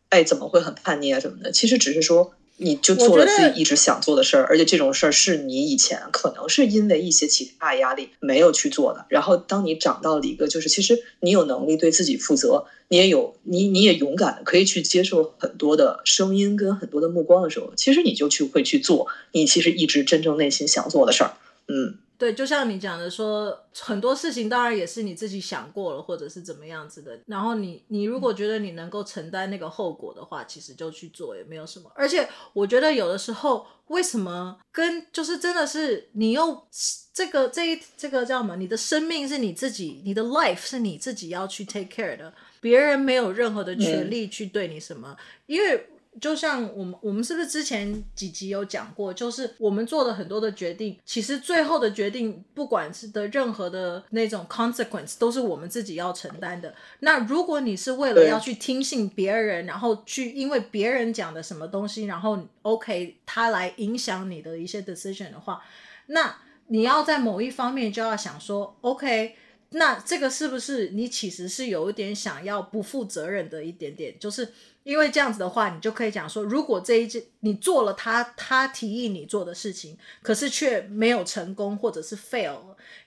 [0.09, 1.51] 哎，怎么会很叛逆啊什么的？
[1.51, 2.33] 其实只是说。
[2.63, 9.05] 你就做了自己一直想做的事儿，而且这种事儿是你以前可能是因为一些其他压力没有去做的。
[9.09, 21.33] 然后当你长到了一个，就是其实你有能力对自己负责，你也有你你也勇敢的可以去接受很多的声音跟很多的目光的时候，其实你就去会去做你其实一直真正内心想做的事儿，
[21.67, 21.97] 嗯。
[22.21, 27.19] 对，就像你讲的说，很多事情当然也是你自己想过了，或者是怎么样子的。
[27.25, 31.91] 然后你，你如果觉得你能够承担那个后果的话，其实就去做也没有什么。
[31.95, 36.63] 而且我觉得有的时候，为什么跟就是真的是你又
[37.11, 38.55] 这个这一这个叫什么？
[38.55, 45.17] 你的生命是你自己，你的 life 是你自己要去 take care 的，别人没有任何的权利去对你什么，
[45.47, 45.87] 因为。
[46.19, 49.13] 就像我们，我们是不是之前几集有讲过？
[49.13, 56.75] 就是我们做的很多的决定，其实最后的决定，不管是的任何的那种 consequence，都是我们自己要承担的。
[56.99, 65.61] 那如果你是为了要去听信别人，然后去因为别人讲的什么东西，然后 OK，他来影响你的一些 decision 的话，
[66.07, 66.35] 那
[66.67, 69.35] 你要在某一方面就要想说，OK，
[69.71, 74.47] 那这个是不是你其实是有一点想要不负责任的一点点，就是。
[74.83, 82.57] 因为这样子的话，你就可以讲说，如果这一件你做了他他提议你做的事情，可是却没有成功或者是 fail，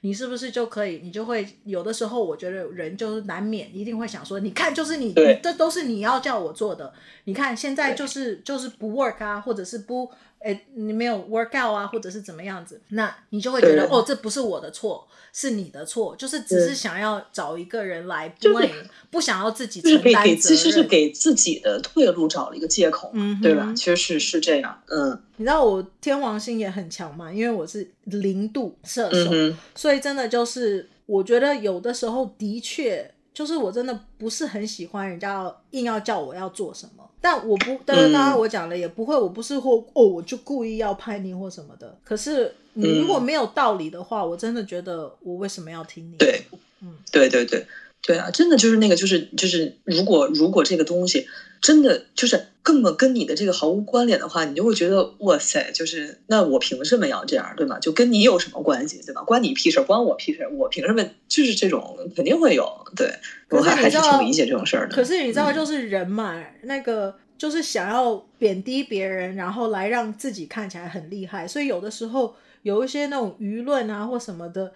[0.03, 1.01] 你是不是就可以？
[1.03, 6.95] 你就会有的时候，我觉得人就是难免一定会想说，你看，就是你，你这都是你要叫我做的，
[7.25, 10.09] 你看现在就是就是不 work 啊，或者是不。
[10.45, 20.39] 哎，你没有 work out 啊，或者是怎么样子，那你就会觉得哦，这不是我的错，是你的错，就是只是想要找一个人来 blame，不想要自己承担责任。
[20.39, 23.73] 其实是给自己的退路找了一个借口，嗯，对吧？
[23.75, 25.19] 其实是是这样，嗯。
[25.37, 37.05] 你知道我天王星也很强嘛，因为我是零度射手，嗯，所以真的就是我觉得有的时候的确就是我真的不是很喜欢人家硬要叫我要做什么。
[37.21, 41.99] 但我不，当然刚刚我讲了也不会，我不是或哦，我就故意要拍你或什么的。
[42.05, 46.17] 可是你如果没有道理的话，嗯，我真的觉得我为什么要听你？
[46.19, 46.45] 对，
[46.83, 47.67] 嗯，对对对
[48.07, 51.27] 对啊，真的就是那个，就是就是，如果如果这个东西
[51.63, 57.79] 真的就是根本跟你的这个毫无关联的话，你就会觉得哇塞，就是那我凭什么要这样，对吗？
[57.79, 59.23] 就跟你有什么关系，对吧？
[59.23, 61.03] 关你屁事，关我屁事，我凭什么？
[61.29, 63.11] 就是这种肯定会有，对。
[63.49, 64.95] 我还还是挺理解这种事儿的。
[64.95, 71.47] 可是你知道，就是人嘛，嗯、那个就是想要贬低别人，然后来让自己看起来很厉害。
[71.47, 74.73] 所以有的时候有一些那种舆论啊或什么的，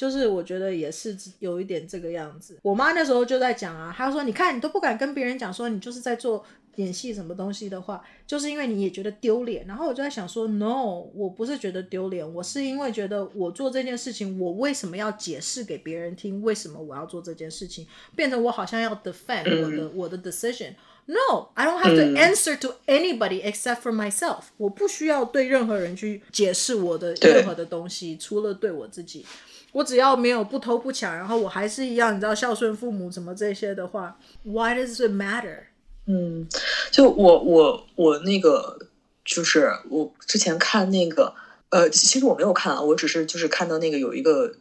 [0.00, 2.56] 就是我觉得也是有一点这个样子。
[2.62, 6.42] 我妈那时候就在讲啊，她说：“你看你都不敢跟别人讲说你就是在做。”
[6.76, 9.66] 演戏什么东西的话，就是因为你也觉得丢脸。
[9.66, 16.40] 然后我就在想说，no，我不是觉得丢脸，我是因为觉得我做这件事情，我为什么要解释给别人听？
[16.40, 17.86] 为什么我要做这件事情？
[18.16, 20.74] 变成我好像要 defend 我的、嗯、我的 decision。
[21.06, 24.44] No，I don't have to answer to anybody except for myself。
[24.56, 29.26] 我不需要对任何人去解释我的任何的东西，除了对我自己。
[29.72, 35.58] 我只要没有不偷不抢，然后我还是一样，你知道孝顺父母什么这些的话，Why does it matter？
[36.06, 36.48] 嗯，
[36.90, 38.78] 就我我我那个
[39.24, 41.34] 就是我之前看那个
[41.68, 44.52] 呃，其实我没有看啊，我只是就是看到那个有一个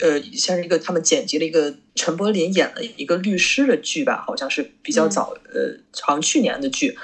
[0.00, 6.96] 呃，像是一个他们剪辑了一个陈柏霖演了一个律师的剧吧，好像是比较早，呃，好像去年的剧。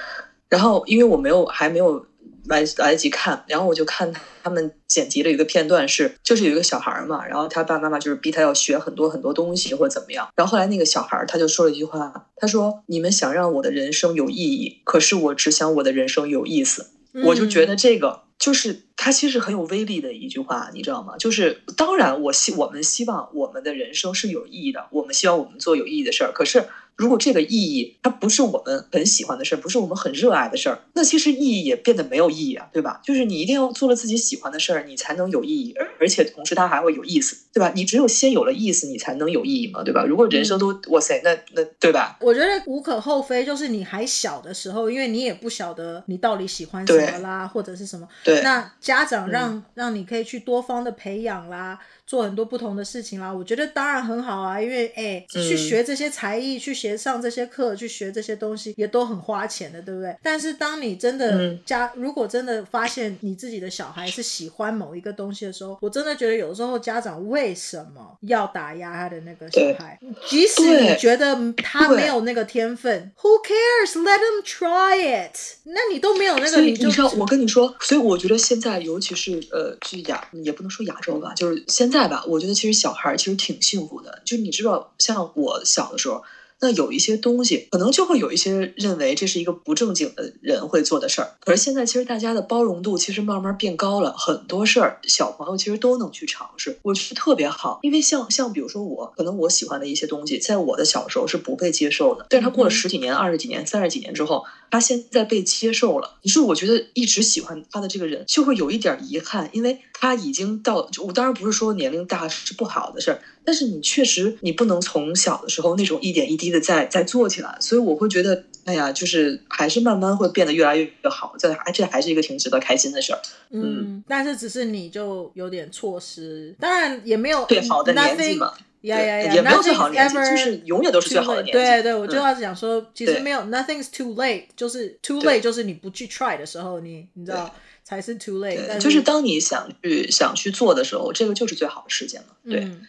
[0.49, 2.07] 然后因为我没有还没有。
[2.47, 4.12] 来来得及看，然后我就看
[4.43, 16.91] 他们剪辑了一个片段是，是就是有一个小孩嘛，然后他爸爸妈妈就是逼他要学很多很多东西或者怎么样，然后后来那个小孩他就说了一句话，他说：“你们想让我的人生有意义，可是我只想我的人生有意思。”
[17.24, 21.16] 我就觉得这个就是他其实很有威力的一句话，你知道吗？
[21.18, 26.64] 就是当然我希我们希望我们的人生是有意义的，我们希望我们做有意义的事儿，可是。
[27.01, 33.01] 如果这个意义它不是我们很喜欢的事儿，不是我们很热爱的事儿，那其实意义也变得没有意义啊，对吧？
[33.03, 37.73] 就是你一定要做了自己喜欢的事儿，你才能有意义，而而且同时它还会有意思，对吧？
[37.75, 40.05] 你只有先有了意思，你才能有意义嘛，对吧？
[40.05, 42.17] 如果人生都、嗯、哇塞，那那对吧？
[42.21, 51.79] 我觉得无可厚非，就是你还小的时候，因为你也不晓得你到底喜欢什么啦，或者是什么，对，那家长让、嗯、让你可以去多方的培养啦。
[52.07, 60.13] 做很多不同的事情啦，我觉得当然很好啊，因为哎，去学这些才艺，嗯、去学上这些课，去学这些东西也都很花钱的，对不对？
[60.21, 69.99] 但是当你真的家，嗯、如果真的发现你自己的小孩是喜欢某一个东西的时候，我真的觉得有时候家长为什么要打压他的那个小孩？
[70.28, 75.36] 即使你觉得他没有那个天分，Who cares？Let him try it。
[75.64, 82.07] 那你都没有那个，你就你知道，我跟你说，所以我觉得现在，尤其是呃，去亚也不能说亚洲吧，就是现在。
[82.11, 86.22] 吧，我觉得其实小孩其实挺幸福的，就你知道，像我小的时候。
[86.61, 91.33] 那有一些东西，可能就会有一些认为这是一个不正经的人会做的事儿。
[91.41, 97.79] 可是现在，其实大家的包容度其实慢慢变高了，很多事儿小朋友其实都能去尝试，我觉得特别好。
[97.83, 106.18] 因为像像比如说我，可能我喜欢的一些东西，在我的小时候是不被接受的，但是他过了十几年、二十几年、三十几年之后，他现在被接受了。
[106.23, 113.21] 你说，我觉得一直喜欢他的这个人就会有一点遗憾，因为他已经到，我当然不是说年龄大是不好的事儿。
[113.45, 123.21] 但是你确实，你不能从小的时候那种一点一滴的在在做起来，所以我会觉得，哎呀，就是还是慢慢会变得越来越越好，这还这还是一个挺值得开心的事儿。
[123.51, 128.53] 嗯，嗯，但是只是你就有点错失，当然也没有对好的年纪嘛，
[128.83, 131.53] 呀呀呀，也没有最好的年纪，就是永远都是最好的年纪。
[131.53, 137.55] 对对，我就要讲说，其实没有，nothing's too late，就是 too late，就是你不去 try 的时候，你你知道
[137.85, 138.78] 才是 too late。
[138.78, 142.28] 就是当你想去想去做的时候，这个就是最好的时间了。
[142.45, 142.61] 对。
[142.61, 142.87] 嗯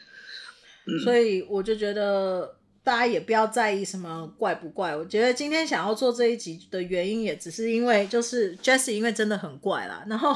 [1.03, 4.95] 所以我就觉得大家也不要在意什么怪不怪。
[4.95, 10.03] 我觉得今天想要做这一集的原因，也只是因为就是 Jessie 因为真的很怪啦。
[10.07, 10.35] 然后，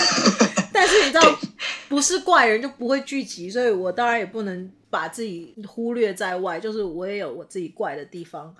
[0.70, 1.40] 但是你知道，
[1.88, 6.60] 不是怪人就不会聚集，所以我当然也不能把自己忽略在外。
[6.60, 8.54] 就是我也有我自己怪的地方，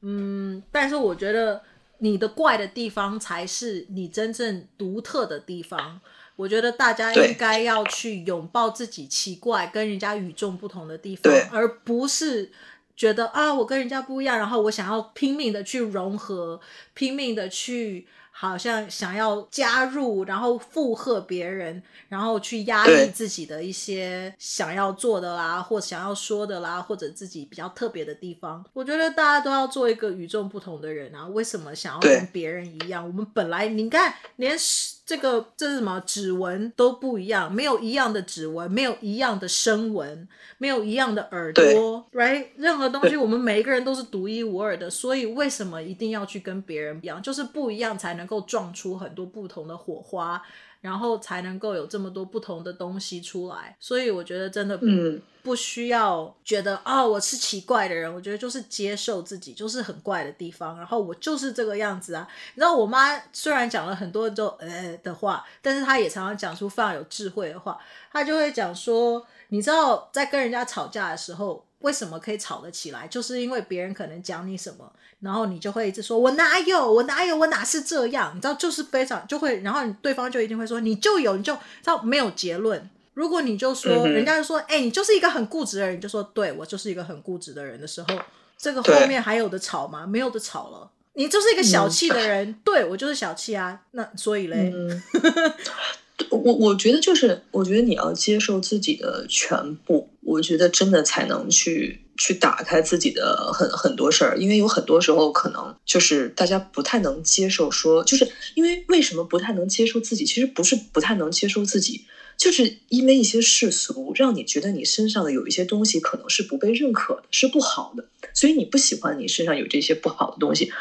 [0.00, 1.60] 嗯，但是我觉得
[1.98, 6.00] 你的怪的地方才是你真正独特的地方。
[6.36, 12.50] 我觉得大家应该要去拥抱自己奇怪、跟人家与众不同的地方，而不是
[12.96, 16.60] 觉得啊，我跟人家不一样，然后我想要拼命的去融合，
[16.94, 18.06] 拼命的去。
[18.34, 28.64] 好像想要加入，然后附和别人，然后去压抑自己的一些想要做的啦，或想要说的啦，或者自己比较特别的地方。
[28.72, 31.26] 我觉得大家都要做一个与众不同的人啊！
[31.28, 33.06] 为什么想要跟别人一样？
[33.06, 34.58] 我们本来你看，连
[35.04, 40.28] 这个这是什么指纹都不一样，没有一样的指纹，没有一样的声纹，
[40.58, 42.46] 没有一样的耳朵，right？
[42.56, 47.20] 任何东西我们每一个人都是独一无二的，所以为什么一定要去跟别人一样？
[47.22, 48.42] 就是不一样才能够。
[48.42, 50.42] 撞出很多不同的火花，
[50.82, 53.74] 然后才能够有这么多不同的东西出来。
[53.80, 58.14] 所以我觉得真的嗯不需要觉得哦，我是奇怪的人。
[58.14, 60.76] 我觉得就是接受自己，就是很怪的地方。
[60.76, 62.28] 然后我就是这个样子啊。
[62.54, 67.78] 你知道，我妈虽然讲了很多就呃的话，但是她也常常讲出非常有智慧的话。
[68.12, 71.64] 她就会讲说，你知道，在跟人家吵架的时候。
[71.82, 73.06] 为什么可以吵得起来？
[73.06, 82.90] 就是因为别人可能讲你什么，然后你就会一直说“我哪有，我哪有，我哪是这样”，你知道，就是非常就会，然后对方就一定会说“你就有，你就”，知道没有结论。
[83.14, 88.18] 如果你就说，人家就说：“哎、欸，你就是一个很固执的人。”你就说：“对，我就是一个很固执的人”的时候，
[88.56, 90.06] 这个后面还有的吵吗？
[90.06, 90.90] 没有的吵了。
[91.14, 93.82] 你就是一个小气的人，嗯、对，我就是小气啊。
[93.90, 94.72] 那所以嘞。
[94.74, 95.02] 嗯
[96.30, 110.24] 我我觉得就是，我觉得你要接受自己的全部，我觉得真的才能去去打开自己的很很多事儿，因为有很多时候可能就是大家不太能接受说，就是因为为什么不太能接受自己？
[110.24, 112.04] 其实不是不太能接受自己，
[112.36, 118.04] 就是因为一些世俗让你觉得你身上的有一些东西可能是不被认可的，是不好的，
[118.34, 120.72] 所以你不喜欢你身上有这些不好的东西。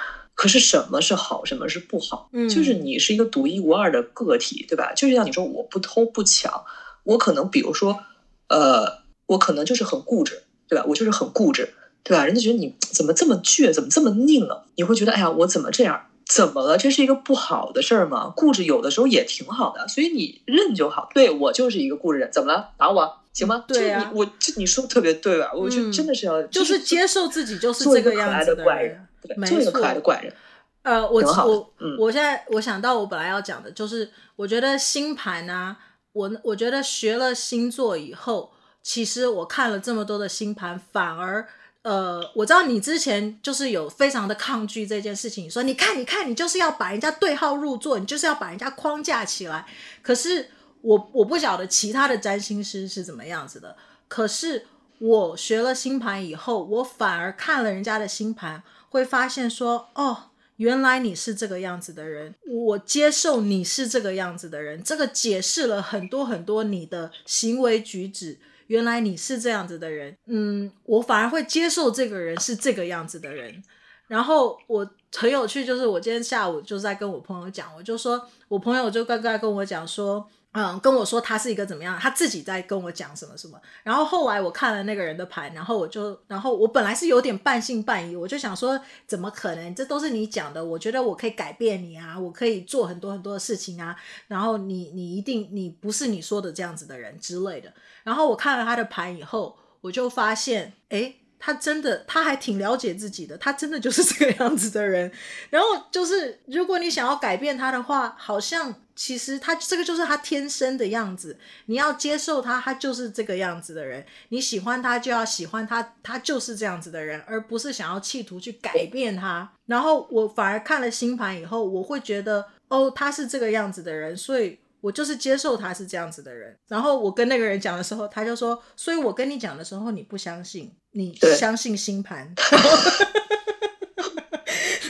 [0.41, 2.27] 可是什么是好，什么是不好？
[2.33, 4.91] 嗯，就是你是一个独一无二的个体，对吧？
[4.95, 6.63] 就是像你说，我不偷不抢，
[7.03, 7.99] 我可能比如说，
[8.47, 10.83] 呃，我可能就是很固执，对吧？
[10.87, 12.25] 我就是很固执，对吧？
[12.25, 14.63] 人家觉得你怎么这么倔，怎么这么拧呢？
[14.77, 16.07] 你会觉得，哎呀，我怎么这样？
[16.25, 16.75] 怎么了？
[16.75, 18.33] 这是一个不好的事儿吗？
[18.35, 21.07] 固执有的时候也挺好的，所以你认就好。
[21.13, 22.69] 对，我就是一个固执人，怎么了？
[22.79, 23.63] 打我行吗？
[23.67, 25.51] 对啊，就你我这你说的特别对吧？
[25.53, 29.07] 我觉得真的是要、嗯、就是接受自己就是这个样子的怪人。
[29.47, 30.33] 做一个可爱的怪人。
[30.81, 35.77] 呃，我我、嗯、我现在我想到我本来要讲的就是，我觉得星盘啊，
[36.11, 38.51] 我我觉得学了星座以后，
[38.81, 41.47] 其实我看了这么多的星盘，反而
[41.83, 49.63] 呃，我知道你之前就是有非常的抗拒这件事情，你说你看你看你就是要把人家对号入座，你就是要把人家框架起来。
[50.01, 50.49] 可是
[50.81, 53.75] 我我不晓得其他的占星师是怎么样子的，
[54.07, 54.65] 可是
[54.99, 58.63] 我学了星盘以后，我反而看了人家的星盘。
[58.89, 68.37] 会发现说，哦，原来你是这个样子的人，我接受你是这个样子的人，这个解释了很多很多你的行为举止。
[68.67, 73.63] 原来你是这样子的人，嗯，我反而会接受这个人是这个样子的人。
[74.09, 80.27] 然后我很有趣，就是我今天下午就在跟我朋友讲，我就说我朋友就刚刚跟我讲说。
[80.53, 83.57] 嗯，跟我说他是一个怎么样，他自己在跟我讲什么什么。
[83.83, 88.77] 然后后来我看了那个人的盘，然后我就，然后我本来是有点半信半疑，我就想说，
[89.07, 89.73] 怎么可能？
[89.73, 93.95] 这都是你讲的，我觉得我可以改变你啊，我可以做很多很多的事情啊。
[94.27, 97.71] 然后你你一定你不是你说的这样子的人之类的。
[98.03, 101.20] 然后我看了他的盘以后，我就发现，诶。
[101.43, 105.11] 他真的，他还挺了解自己的，他真的就是这个样子的人。
[105.49, 111.35] 然后就是，如果你想要改变他的话，好像其实他这个就是他天生的样子。
[111.65, 114.05] 你要接受他，他就是这个样子的人。
[114.29, 119.51] 你喜欢他，就要喜欢他，他就是这样子的人，而不是想要企图去改变他。
[119.65, 124.59] 然后我反而看了星盘以后，我会觉得，哦，他是这个样子的人，所以。
[124.81, 132.33] 我就是接受他是这样子的人，然后我跟那个人讲的时候，他就说，所以我跟你讲的时候，你不相信，你相信星盘，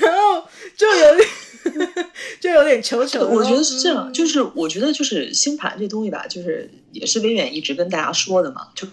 [0.01, 1.29] 然后就有点
[2.41, 3.27] 就有点求求。
[3.27, 8.87] 我觉得是这样，嗯、就是我觉得就是星盘这东西吧，就是也是微远一直跟大家说的嘛，就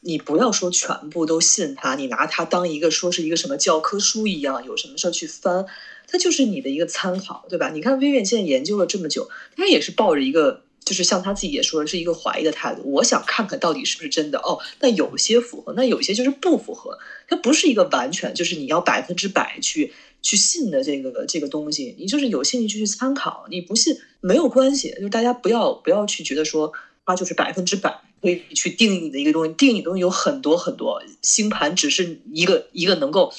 [0.00, 5.64] 你不要说全部都信他，你拿它当一个说是一个什么教科书一样，有什么事儿去翻。
[6.10, 7.68] 它就是你的一个参考，对吧？
[7.68, 12.82] 你看微软现在研究了这么久，他也是抱着一个，就是像他自己也说的是一个怀疑的态度。
[12.84, 14.58] 我想看看到底是不是真的哦。
[14.80, 16.98] 那有些符合，那有些就是不符合。
[17.28, 21.94] 它不是一个完全就是你要百分之百去去信的这个这个东西。
[21.98, 24.90] 你就是有兴趣去参考，你不信没有关系。
[24.96, 26.72] 就是大家不要不要去觉得说
[27.04, 29.52] 它就是百分之百可以去定义你的一个东西。
[29.52, 33.32] 定义东西有很多很多，星盘只是一个一个能够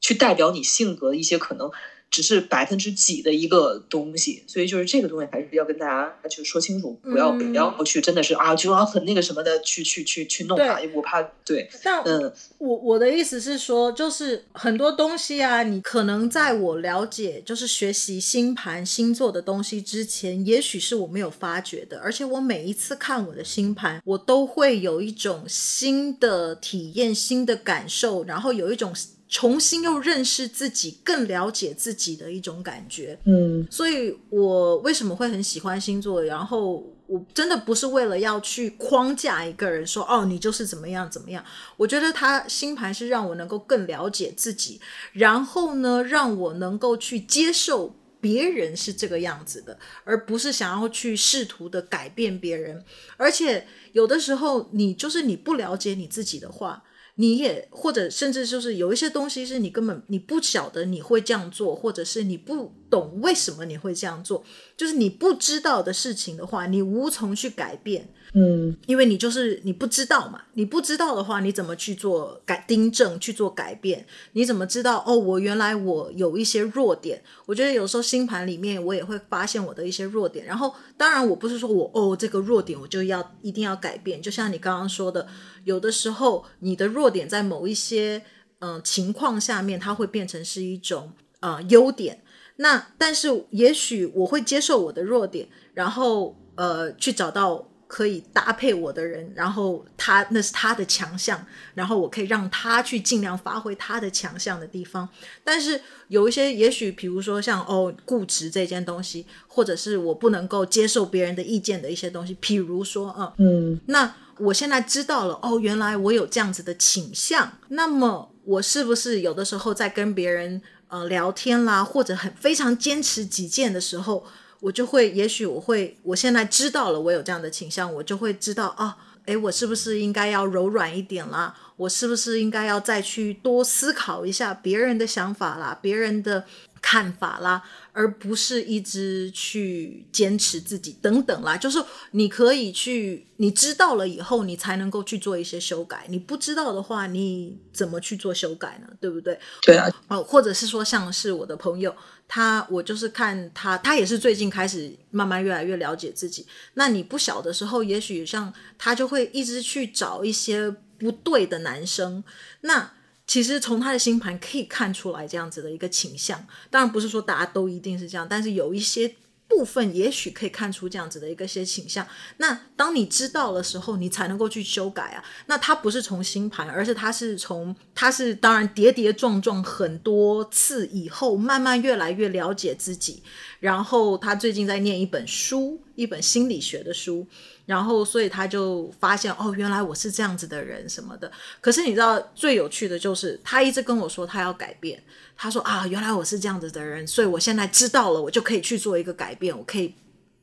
[0.00, 1.70] 去代表你性格的一些可能。
[2.10, 11.68] 只是百分之几的一个东西，所以就是这个东西还是要跟大家去说清楚，不要不要去真的是啊，就要很那个什么的去去去去弄它，我怕对。
[11.82, 28.94] 但嗯，我我的意思是说，就是很多东西啊，你可能在我了解就是学习星盘星座的东西之前，也许是我没有发觉的，而且我每一次看我的星盘，我都会有一种新的体验、新的感受，然后有一种。
[29.28, 33.18] 重新又认识自己，更了解自己的一种感觉。
[33.24, 36.22] 嗯，所以我为什么会很喜欢星座？
[36.22, 41.44] 然后我真的不是为了要去框架一个人说，说哦，你就是怎么样怎么样。
[41.76, 44.80] 我觉得他星盘是让我能够更了解自己，
[45.12, 52.84] 然后呢，让我能够去接受别人是这个样子的，而不是想要去试图的改变别人。
[53.16, 56.84] 而且有的时候，你就是你不了解你自己的话。
[57.16, 64.44] 你也或者甚至就是有一些东西是你根本你不晓得你会这样做，或者是你不懂为什么你会这样做，
[64.76, 68.08] 就是你不知道的事情的话，你无从去改变。
[68.34, 74.06] 嗯，因为你就是你不知道嘛，你不知道的话，你怎么去做改订正去做改变？
[74.32, 75.16] 你怎么知道哦？
[75.16, 80.44] 我原来我有一些弱点，我觉得有时候星盘里面我也会发现我的一些弱点。
[80.44, 85.26] 然后当然我不是说我哦这个弱点我就要一定要改变，就像你刚刚说的，
[85.64, 88.22] 有的时候你的弱点在某一些
[88.58, 92.22] 嗯、情况下面，它会变成是一种呃优点。
[92.56, 105.08] 那但是也许我会接受我的弱点，然后呃去找到可以搭配我的人，然后他那是他的强项，然后我可以让他去尽量发挥他的强项的地方。
[105.44, 124.24] 但是有一些也许比如说像哦固执这件东西，或者是我不能够接受别人的意见的一些东西，比如说啊嗯，嗯，那我现在知道了哦，原来我有这样子的倾向，那么我是不是有的时候在跟别人呃，聊天啦，或者很非常坚持己见的时候，
[124.60, 128.96] 我就会，也许我会，我现在知道了，我有这样的倾向，我就会知道啊，
[129.26, 131.54] 诶，我是不是应该要柔软一点啦？
[131.76, 136.44] 我是不是应该要再去多思考一下别人的想法啦，别人的
[136.80, 137.62] 看法啦？
[137.98, 146.04] 而不是一直去坚持自己等等啦，就是你可以去，你知道了以后，你才能够去做一些修改。
[146.10, 148.94] 你不知道的话，你怎么去做修改呢？
[149.00, 149.40] 对不对？
[149.62, 149.88] 对啊。
[150.08, 151.96] 哦，或者是说，像是我的朋友，
[152.28, 156.46] 他，我就是看他，他也是最近开始慢慢越来越了解自己。
[156.74, 162.22] 那你不小的时候，也许像他就会一直去找一些不对的男生，
[162.60, 162.92] 那。
[163.36, 169.14] 其实从他的星盘可以看出来这样子的一个倾向，当然不是说大家都一定是这样，但是有一些
[169.46, 172.08] 部分也许可以看出这样子的一个些倾向。
[172.38, 175.22] 那当你知道的时候，你才能够去修改啊。
[175.48, 183.22] 那他不是从星盘，而是他是从他是当然跌跌撞撞很多次以后，慢慢越来越了解自己。
[183.60, 187.26] 然后他最近在念一本书，一本心理学的书。
[187.66, 191.30] 然后，所以他就发现哦，原来我是这样子的人什么的。
[191.60, 195.02] 可是你知道最有趣的就是，他一直跟我说他要改变。
[195.36, 199.92] 他说啊，原来我是这样子的人，所以我现在知道了，我就可以去做一个改变，我可以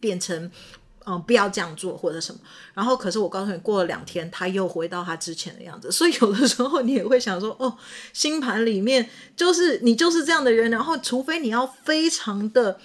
[0.01, 0.51] 变成
[1.05, 2.41] 嗯，不要这样做或者什么。
[2.73, 5.89] 然后，可是我告诉你，过了两天，他又回到他之前的样子。
[5.89, 7.77] 所以有的时候你也会想说，哦，
[8.11, 10.69] 星盘里面就是你就是这样的人。
[10.69, 12.77] 然后，除非你要非常的。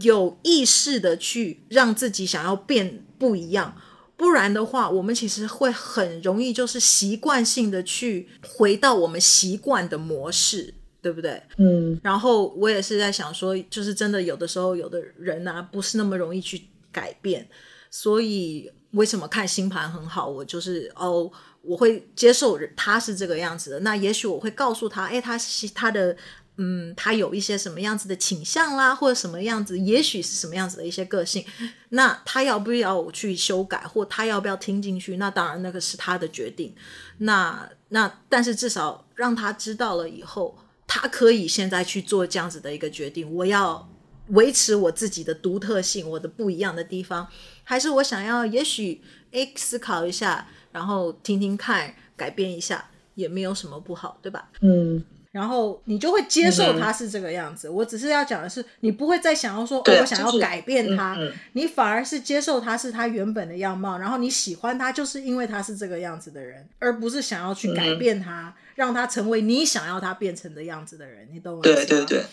[0.00, 3.72] 有意识的去让自己想要变不一样，
[4.16, 11.40] 不然的话，我们其实会很容易就是习惯性的去回到我们习惯的模式，对不对？
[11.56, 11.96] 嗯。
[12.02, 17.48] 然后我也是在想说，就是真的有的时候，有的人啊，不是那么容易去改变。
[17.92, 20.28] 所以为什么看星盘很好？
[20.28, 23.80] 我就是哦，我会接受他是这个样子的。
[23.80, 26.16] 那也许我会告诉他，哎，他是他的。
[26.58, 31.44] 嗯，他有一些什么样子的倾向啦，或者什么样子，也许是什么样子的一些个性，
[31.88, 35.16] 那他要不要去修改，或他要不要听进去？
[35.16, 36.74] 那当然，那个是他的决定。
[37.18, 43.34] 那那，但是至少让他知道了以后，他可以现在去做这样子的一个决定。
[43.34, 43.88] 我要
[44.28, 47.26] 维持我自己的独特性，我的不一样的地方，
[47.64, 54.50] 还是我想要也许诶思考一下，然后听听看，改变一下，也没有什么不好，对吧？
[54.60, 55.02] 嗯。
[55.32, 57.66] 然后你就会接受他是这个样子。
[57.66, 61.38] 嗯、我只是要讲的是，你不会再想要说，哦，我想要改变他，就是嗯嗯。
[61.54, 71.26] 你反而是接受他是他原本的样貌，然后你喜欢他，就是因为他是这个样子的人，而不是想要去改变他，嗯，让他成为你想要他变成的样子的人。
[71.32, 71.86] 你懂我意思吗？
[71.88, 72.24] 对对对。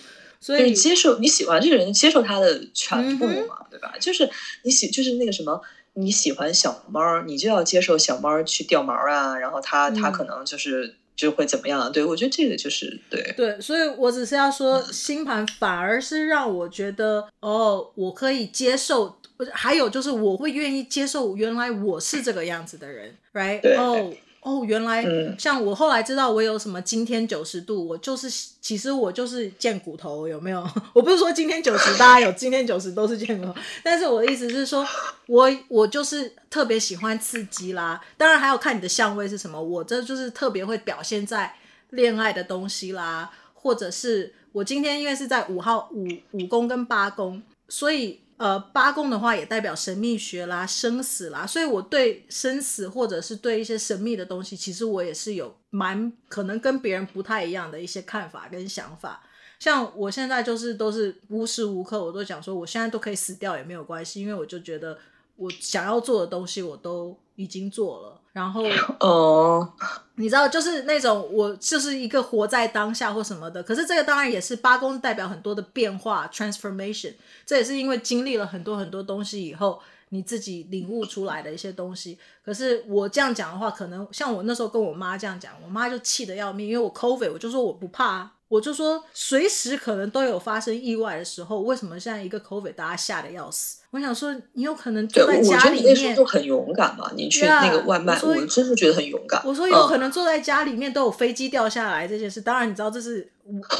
[0.41, 3.93] 所以接受你喜欢这个人，接受他的全部嘛，嗯，对吧？
[3.97, 4.29] 就是
[4.63, 5.61] 你喜，就是那个什么，
[5.93, 10.95] 你喜欢小猫，你就要接受小猫去掉毛啊，然后他，嗯，他可能就是。
[11.19, 11.91] 就会怎么样？
[11.91, 19.17] 对，我觉得这个就是对对，所以我只是要说，星盘反而是让我觉得，哦，我可以接受，
[19.51, 23.59] 还有就是我会愿意接受，原来我是这个样子的人，right？
[23.77, 23.97] 哦。
[23.97, 25.05] Oh, 哦，原来
[25.37, 28.29] 像我后来知道我有什么今天九十度，我就是
[28.61, 30.65] 其实我就是贱骨头，有没有？
[30.93, 34.87] 我不是说今天九十，大家有今天九十都是贱骨头，但是我的意思是说，
[35.27, 37.99] 我我就是特别喜欢刺激啦。
[38.15, 41.53] 当然还要看你的相位是什么，我这就是特别会表现在
[41.89, 48.21] 恋爱的东西啦，或者是我今天因为是在五号五五宫跟八宫，所以。
[48.39, 59.21] 呃，八宫的话也代表神秘学啦、生死啦，所以我对生死或者是对一些神秘的东西，其实我也是有蛮可能跟别人不太一样的一些看法跟想法。
[59.59, 64.97] 像我现在就是都是无时无刻我都想说，我现在都可以死掉也没有关系，因为我就觉得
[65.35, 68.18] 我想要做的东西我都已经做了。
[68.31, 68.63] 然后
[68.99, 69.73] 哦，
[70.15, 73.61] 你知道，就是那种我就是一个活在当下或什么的。
[73.63, 77.13] 可是这个当然也是八宫代表很多的变化，transformation。
[77.45, 82.17] 这也是因为经历了很多很多东西以后，你自己领悟出来的一些东西。
[82.45, 88.33] 可是我这样讲的话，可能像我那时候跟我妈这样讲，我妈就气得要命，因为我 COVID，我就说我不怕啊。
[88.47, 93.81] 我就说，随时可能都有发生意外的时候，为什么现在一个 COVID 大家吓得要死？
[93.91, 97.11] 我想说，你有可能坐在家里面，我觉得那时候很勇敢嘛。
[97.15, 99.41] 你去那个外卖，yeah, 我，我真的觉得很勇敢。
[99.43, 103.27] 我说有可能坐在家里面都有飞机掉下来这件事，嗯、当然你知道这是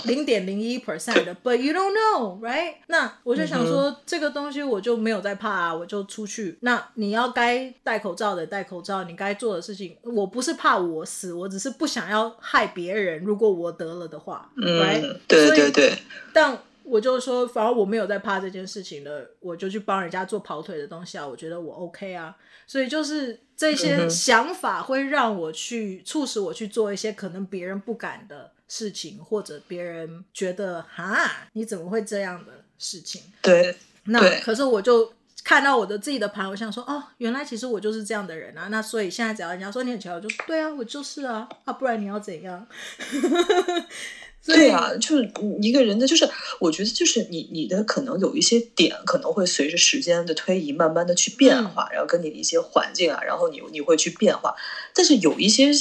[0.06, 2.74] 零点零一 percent 的，but you don't know，right？
[2.88, 6.58] 那我就想说、嗯，这个东西我就没有在怕啊，我就出去。
[6.62, 13.24] 那你要该戴口罩的戴口罩，你该做的事情，我不是怕我死，我只是不想要害别人。
[13.24, 15.18] 如果我得了的话，嗯，right？
[15.28, 15.94] 对对对。
[16.34, 16.58] 但
[16.90, 22.36] 我就说，反正我没有在怕这件事情的，我就去帮人家做跑腿的东西啊，我觉得我 OK 啊，
[22.66, 33.22] 所以就是这些想法会让我去促使我去做一些可能别人不敢的事情，或者别人觉得哈，你怎么会这样的事情？
[33.42, 33.76] 对，
[34.06, 35.14] 那可是我就
[35.44, 42.68] 看到我的自己的盘，我想说，哦，原来其实我就是这样的人啊，那所以现在只要人家说你很奇怪，我就对啊，我就是啊，啊，不然你要怎样？
[44.56, 45.32] 对啊，就是
[45.62, 46.28] 一个人的，就是
[46.60, 54.54] 我觉得，就是你你的可能有一些点，可能会随着时间的推移，慢慢的去变化，嗯、然后跟你的一些环境啊，然后你你会去变化。
[54.94, 55.72] 但是有一些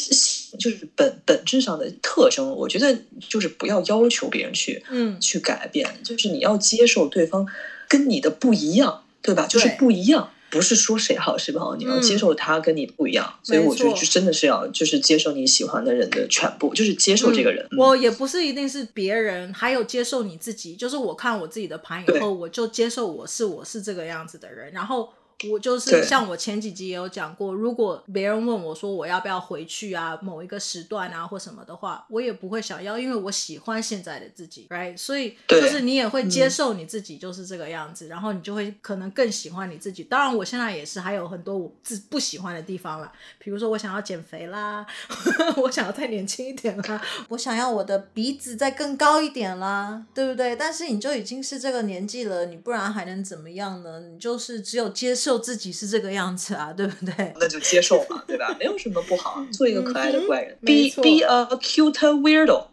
[0.59, 2.97] 就是本本质上的特征，我觉得
[3.29, 7.47] 就是不要要求别人去嗯去改变，就是你要接受对方
[7.89, 9.47] 跟你的不一样，对吧？
[9.47, 10.31] 就是不一样。
[10.51, 17.67] 不是说谁好谁不好，你要接受他跟你不一样，嗯、所以我觉得就真的是要就是接受你喜欢的人的全部，就是接受这个人。
[17.73, 20.75] 嗯、我也不是一定是别人，还有接受你自己。
[20.75, 25.09] 就是我看我自己的盘以后，我就接受我是我是这个样子的人，然后。
[25.51, 34.99] 我就是像我前几集也有讲过，如果别人问我说我要不要回去啊，某一个时段啊或什么的话，我也不会想要，因为我喜欢现在的自己，right？
[34.99, 40.03] 所以就是你也会接受你自己就是这个样子，嗯、然后你就会可能更喜欢你自己。
[40.03, 44.85] 当然，我现在也是还有很多我自不喜欢的地方啦，比如说我想要减肥啦，
[45.63, 50.57] 我想要再年轻一点啦，我想要我的鼻子再更高一点啦，对不对？
[50.57, 54.01] 但是你就已经是这个年纪了，你不然还能怎么样呢？
[54.01, 55.28] 你就是只有接受。
[55.29, 57.35] 受自己是这个样子啊，对不对？
[57.39, 58.57] 那就接受嘛，对吧？
[58.59, 60.57] 没有什么不好，做一个可爱的怪人。
[60.63, 62.65] 嗯、be be a cute weirdo，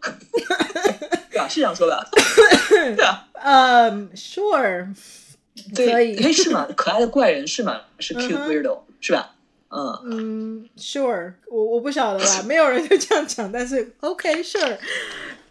[1.30, 1.46] 对吧？
[1.46, 2.08] 是这样说的。
[2.96, 4.88] 对啊，嗯、um,，sure，
[5.74, 6.66] 对可以，可以是吗？
[6.74, 7.82] 可爱的怪人是吗？
[7.98, 9.34] 是 cute weirdo，、嗯、是吧？
[9.68, 14.78] 嗯嗯，sure，我我不晓得吧，没有人就这样讲，但是 OK，sure，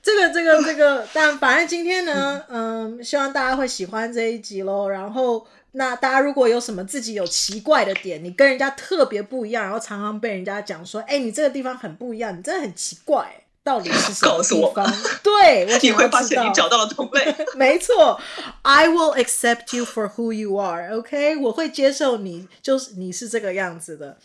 [0.02, 5.46] 这个这个这个，但反正今天呢，嗯，希望大家会喜欢这一集喽，然后。
[5.78, 14.86] 那大家如果有什么自己有奇怪的点，你跟人家特别不一样，然后常常被人家讲说，哎、欸，你这个地方很不一样，你真的很奇怪，到底是什么地方？
[14.86, 17.36] 告诉我，对，我 你会发现你找到了同类。
[17.56, 18.18] 没错
[18.62, 24.18] ，I will accept you for who you are，OK，、我会接受你，就是你是这个样子的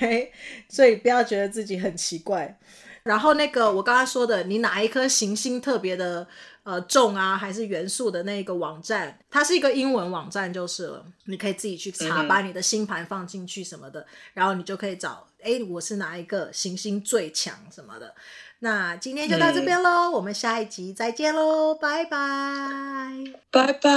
[0.00, 0.28] ，right？
[0.68, 2.56] 所以不要觉得自己很奇怪。
[3.02, 6.26] 然后那个我刚刚说的，你哪一颗行星特别的？
[6.64, 11.04] 呃，重啊，还是元素的那个网站，它是一个英文网站就是了。
[11.26, 18.14] 你可以自己去查，把你的星盘放进去什么的，嗯，然后你就可以找，哎，我是哪一个行星最强什么的。
[18.60, 23.10] 那今天就到这边喽，嗯，我们下一集再见喽，拜拜，
[23.50, 23.90] 拜拜，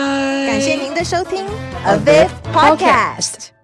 [0.47, 1.45] 感谢您的收听
[1.85, 3.56] ，A Viv Podcast。